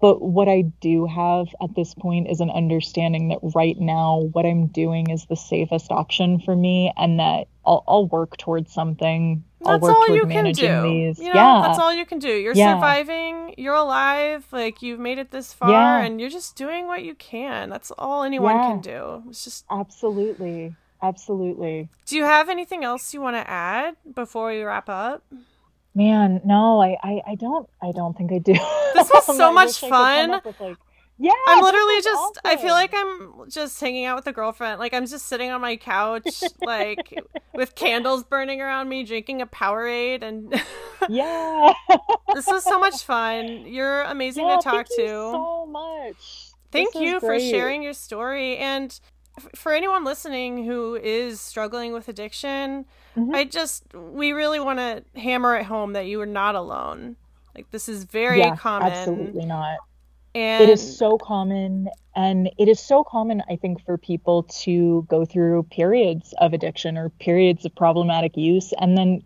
[0.00, 4.46] But what I do have at this point is an understanding that right now what
[4.46, 9.44] I'm doing is the safest option for me and that I'll, I'll work towards something.
[9.64, 10.82] I'll That's all you can do.
[10.82, 11.18] these.
[11.18, 11.62] You know, yeah.
[11.66, 12.28] that's all you can do.
[12.30, 12.74] You're Yeah.
[12.76, 13.54] surviving.
[13.58, 14.46] You're alive.
[14.52, 15.98] Like you've made it this far, Yeah.
[16.02, 17.68] and you're just doing what you can.
[17.70, 18.68] That's all anyone Yeah.
[18.68, 19.22] can do.
[19.28, 19.64] It's just.
[19.70, 20.74] Absolutely.
[21.02, 21.88] Absolutely.
[22.06, 25.22] Do you have anything else you want to add before we wrap up?
[25.94, 28.52] Man, no, I, I, I don't, I don't think I do.
[28.94, 30.40] This was so much wish I could come fun.
[30.44, 30.76] with, like-
[31.20, 32.38] yeah, I'm literally just.
[32.44, 34.80] I feel like I'm just hanging out with a girlfriend.
[34.80, 37.22] Like I'm just sitting on my couch, like
[37.54, 40.50] with candles burning around me, drinking a Powerade, and
[41.10, 41.72] yeah.
[42.34, 43.66] this was so much fun.
[43.66, 45.10] You're amazing yeah, to talk thank you to.
[45.32, 46.46] so much.
[46.72, 48.56] Thank This you for sharing your story.
[48.56, 48.98] And
[49.36, 53.34] f- for anyone listening who is struggling with addiction, Mhm.
[53.34, 57.16] I just, we really want to hammer it home that you are not alone.
[57.56, 58.92] Like, this is very yeah, common.
[58.92, 59.78] absolutely not.
[60.34, 65.06] And It is so common, and it is so common, I think, for people to
[65.08, 69.22] go through periods of addiction or periods of problematic use, and then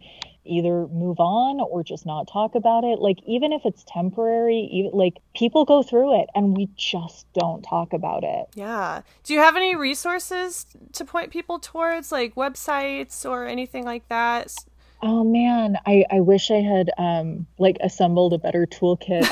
[0.47, 2.99] either move on or just not talk about it.
[2.99, 7.63] Like even if it's temporary, even, like people go through it, and we just don't
[7.63, 8.47] talk about it.
[8.55, 9.03] Yeah.
[9.25, 14.55] Do you have any resources to point people towards, like websites or anything like that?
[15.07, 19.25] Oh man, I, I wish I had um like assembled a better toolkit.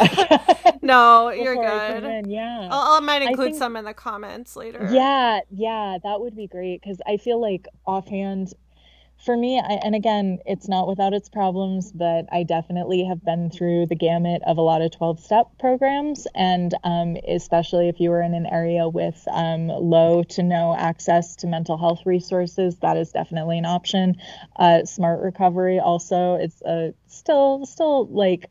[0.85, 2.27] No, you're good.
[2.27, 2.69] Yeah.
[2.69, 4.89] I'll, I might I include think- some in the comments later.
[4.91, 8.53] Yeah, yeah, that would be great because I feel like offhand,
[9.25, 13.51] for me, I, and again, it's not without its problems, but I definitely have been
[13.51, 16.27] through the gamut of a lot of 12 step programs.
[16.35, 21.37] And um, especially if you are in an area with um, low to no access
[21.37, 24.17] to mental health resources, that is definitely an option.
[24.57, 28.51] Uh, Smart Recovery also, it's uh, still, still like,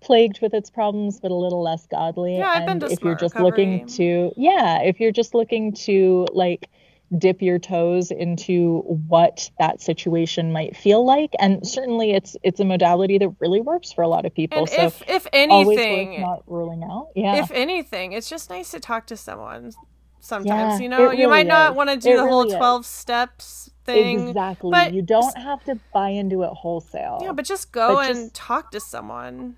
[0.00, 3.02] plagued with its problems but a little less godly Yeah, I've been and to if
[3.02, 6.70] you're just looking to yeah if you're just looking to like
[7.16, 12.64] dip your toes into what that situation might feel like and certainly it's it's a
[12.64, 16.20] modality that really works for a lot of people And so if, if always anything,
[16.20, 19.72] not ruling out yeah if anything, it's just nice to talk to someone
[20.20, 20.80] sometimes.
[20.80, 22.52] Yeah, you know, it you might really not want to do It the whole really
[22.54, 22.58] is.
[22.58, 24.28] 12 steps thing.
[24.28, 28.10] exactly but- you don't have to buy into it wholesale Yeah, but just go But
[28.10, 29.56] and just- talk to someone.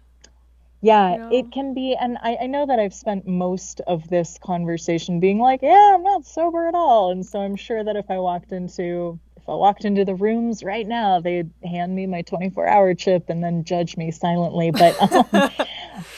[0.82, 5.20] Yeah, it can be, and I, I know that I've spent most of this conversation
[5.20, 7.10] being like, yeah, I'm not sober at all.
[7.10, 10.62] And so I'm sure that if I walked into if I walked into the rooms
[10.62, 14.70] right now, they'd hand me my 24 hour chip and then judge me silently.
[14.70, 15.00] But
[15.34, 15.50] um,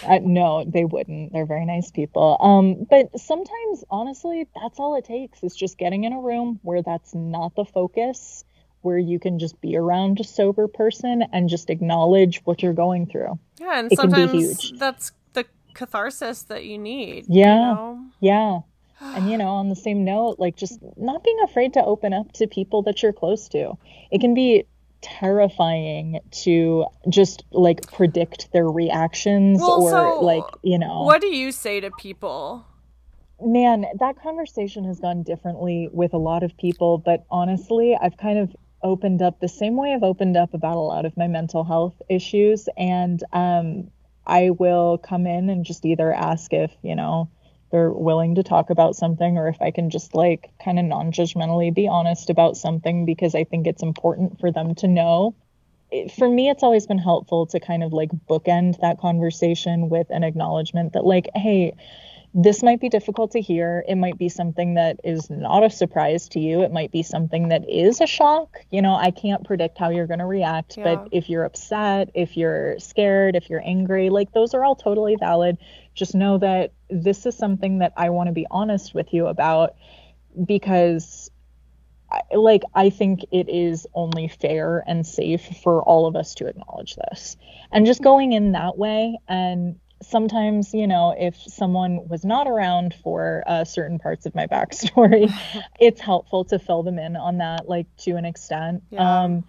[0.04, 1.32] uh, no, they wouldn't.
[1.32, 2.36] They're very nice people.
[2.40, 6.82] Um, but sometimes, honestly, that's all it takes is just getting in a room where
[6.82, 8.44] that's not the focus,
[8.82, 13.06] where you can just be around a sober person and just acknowledge what you're going
[13.06, 13.38] through.
[13.58, 17.24] Yeah, and It sometimes that's the catharsis that you need.
[17.28, 17.54] Yeah.
[17.54, 18.06] You know?
[18.20, 18.58] Yeah.
[19.00, 22.32] And you know, on the same note, like just not being afraid to open up
[22.32, 23.76] to people that you're close to.
[24.10, 24.64] It can be
[25.02, 31.02] terrifying to just like predict their reactions Well, or so like, you know.
[31.02, 32.64] What do you say to people?
[33.40, 38.38] Man, that conversation has gone differently with a lot of people, but honestly, I've kind
[38.38, 41.64] of opened up the same way I've opened up about a lot of my mental
[41.64, 42.68] health issues.
[42.76, 43.90] And um,
[44.26, 47.28] I will come in and just either ask if, you know,
[47.70, 51.10] they're willing to talk about something or if I can just like kind of non
[51.10, 55.34] judgmentally be honest about something because I think it's important for them to know.
[55.90, 60.06] It, for me, it's always been helpful to kind of like bookend that conversation with
[60.10, 61.74] an acknowledgement that, like, hey,
[62.34, 63.84] this might be difficult to hear.
[63.86, 66.62] It might be something that is not a surprise to you.
[66.62, 68.58] It might be something that is a shock.
[68.70, 70.84] You know, I can't predict how you're going to react, yeah.
[70.84, 75.16] but if you're upset, if you're scared, if you're angry, like those are all totally
[75.16, 75.58] valid.
[75.94, 79.74] Just know that this is something that I want to be honest with you about
[80.46, 81.30] because
[82.34, 86.96] like I think it is only fair and safe for all of us to acknowledge
[86.96, 87.36] this.
[87.70, 92.94] And just going in that way and sometimes, you know, if someone was not around
[93.02, 95.32] for uh, certain parts of my backstory,
[95.80, 98.82] it's helpful to fill them in on that, like to an extent.
[98.90, 99.22] Yeah.
[99.22, 99.44] Um,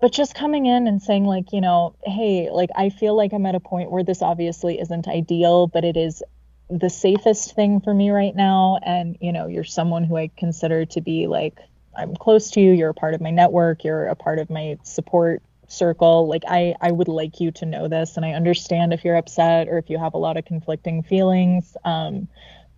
[0.00, 3.46] but just coming in and saying, like, you know, hey, like, I feel like I'm
[3.46, 6.22] at a point where this obviously isn't ideal, but it is
[6.68, 8.78] the safest thing for me right now.
[8.84, 11.58] And, you know, you're someone who I consider to be like,
[11.96, 14.78] I'm close to you, you're a part of my network, you're a part of my
[14.82, 19.04] support circle like i i would like you to know this and i understand if
[19.04, 22.28] you're upset or if you have a lot of conflicting feelings um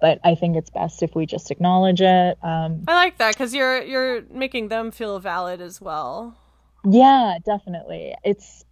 [0.00, 2.84] but i think it's best if we just acknowledge it um.
[2.88, 6.36] I like that because you're you're making them feel valid as well.
[6.84, 8.14] Yeah definitely.
[8.24, 8.64] It's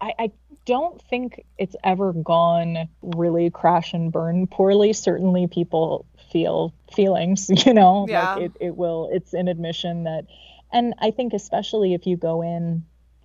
[0.00, 0.30] I, I
[0.66, 4.92] don't think it's ever gone really crash and burn poorly.
[4.92, 8.06] Certainly people feel feelings you know?
[8.08, 8.34] Yeah.
[8.34, 10.26] like it, it will it's an admission that
[10.72, 12.84] and i think especially if you go in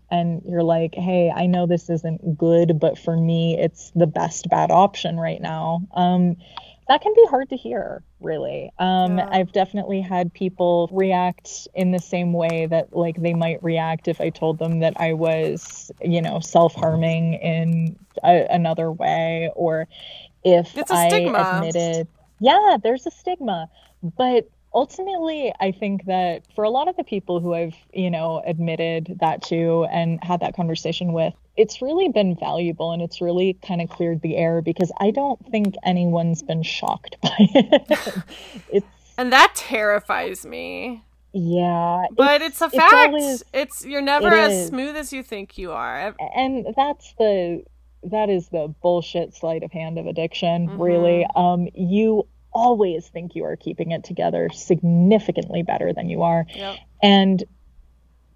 [0.10, 4.49] and you're like, hey, I know this isn't good, but for me, it's the best
[4.49, 5.82] bad option right now.
[5.93, 6.38] Um,
[6.88, 8.72] that can be hard to hear, really.
[8.80, 9.28] Um, yeah.
[9.30, 14.22] I've definitely had people react in the same way that, like, they might react if
[14.22, 19.89] I told them that I was, you know, self harming in a- another way, or
[20.45, 22.08] if I admitted,
[22.39, 23.70] yeah, there's a stigma.
[24.01, 24.47] But
[24.78, 29.18] ultimately i think that for a lot of the people who i've you know admitted
[29.20, 33.82] that to and had that conversation with it's really been valuable and it's really kind
[33.82, 38.24] of cleared the air because i don't think anyone's been shocked by it.
[38.72, 41.04] It's and that terrifies me.
[41.34, 44.68] Yeah but it's, it's a fact it's, always, it's you're never it as is.
[44.68, 46.16] smooth as you think you are.
[46.36, 47.64] And that's the
[48.04, 50.82] that is the bullshit sleight of hand of addiction mm-hmm.
[50.82, 56.45] really um you always think you are keeping it together significantly better than you are.
[56.56, 56.78] Yep.
[57.02, 57.43] And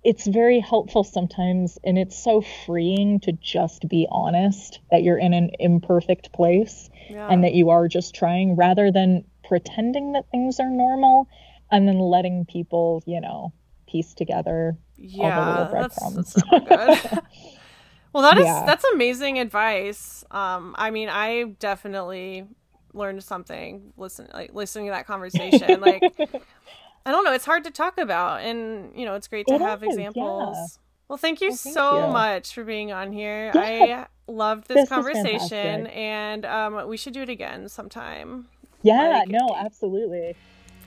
[0.04, 5.34] it's very helpful sometimes and it's so freeing to just be honest that you're in
[5.34, 7.28] an imperfect place yeah.
[7.30, 11.28] and that you are just trying rather than pretending that things are normal
[11.72, 13.54] and then letting people, you know,
[13.88, 16.34] piece together yeah, all the little breadcrumbs.
[16.34, 17.06] That's,
[18.14, 18.64] well, that is yeah.
[18.66, 20.24] that's amazing advice.
[20.32, 22.46] Um, I mean, I definitely
[22.94, 26.02] learned something listen like listening to that conversation like
[27.06, 29.62] i don't know it's hard to talk about and you know it's great to it
[29.62, 30.82] have is, examples yeah.
[31.08, 32.14] well thank you well, thank so you.
[32.14, 34.06] much for being on here yeah.
[34.28, 38.48] i loved this, this conversation and um, we should do it again sometime
[38.82, 40.36] yeah like, no absolutely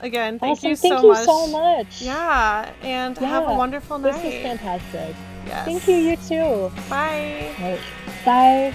[0.01, 0.71] again thank awesome.
[0.71, 3.29] you thank so you much so much yeah and yeah.
[3.29, 5.65] have a wonderful night this is fantastic yes.
[5.65, 7.81] thank you you too bye right.
[8.25, 8.75] bye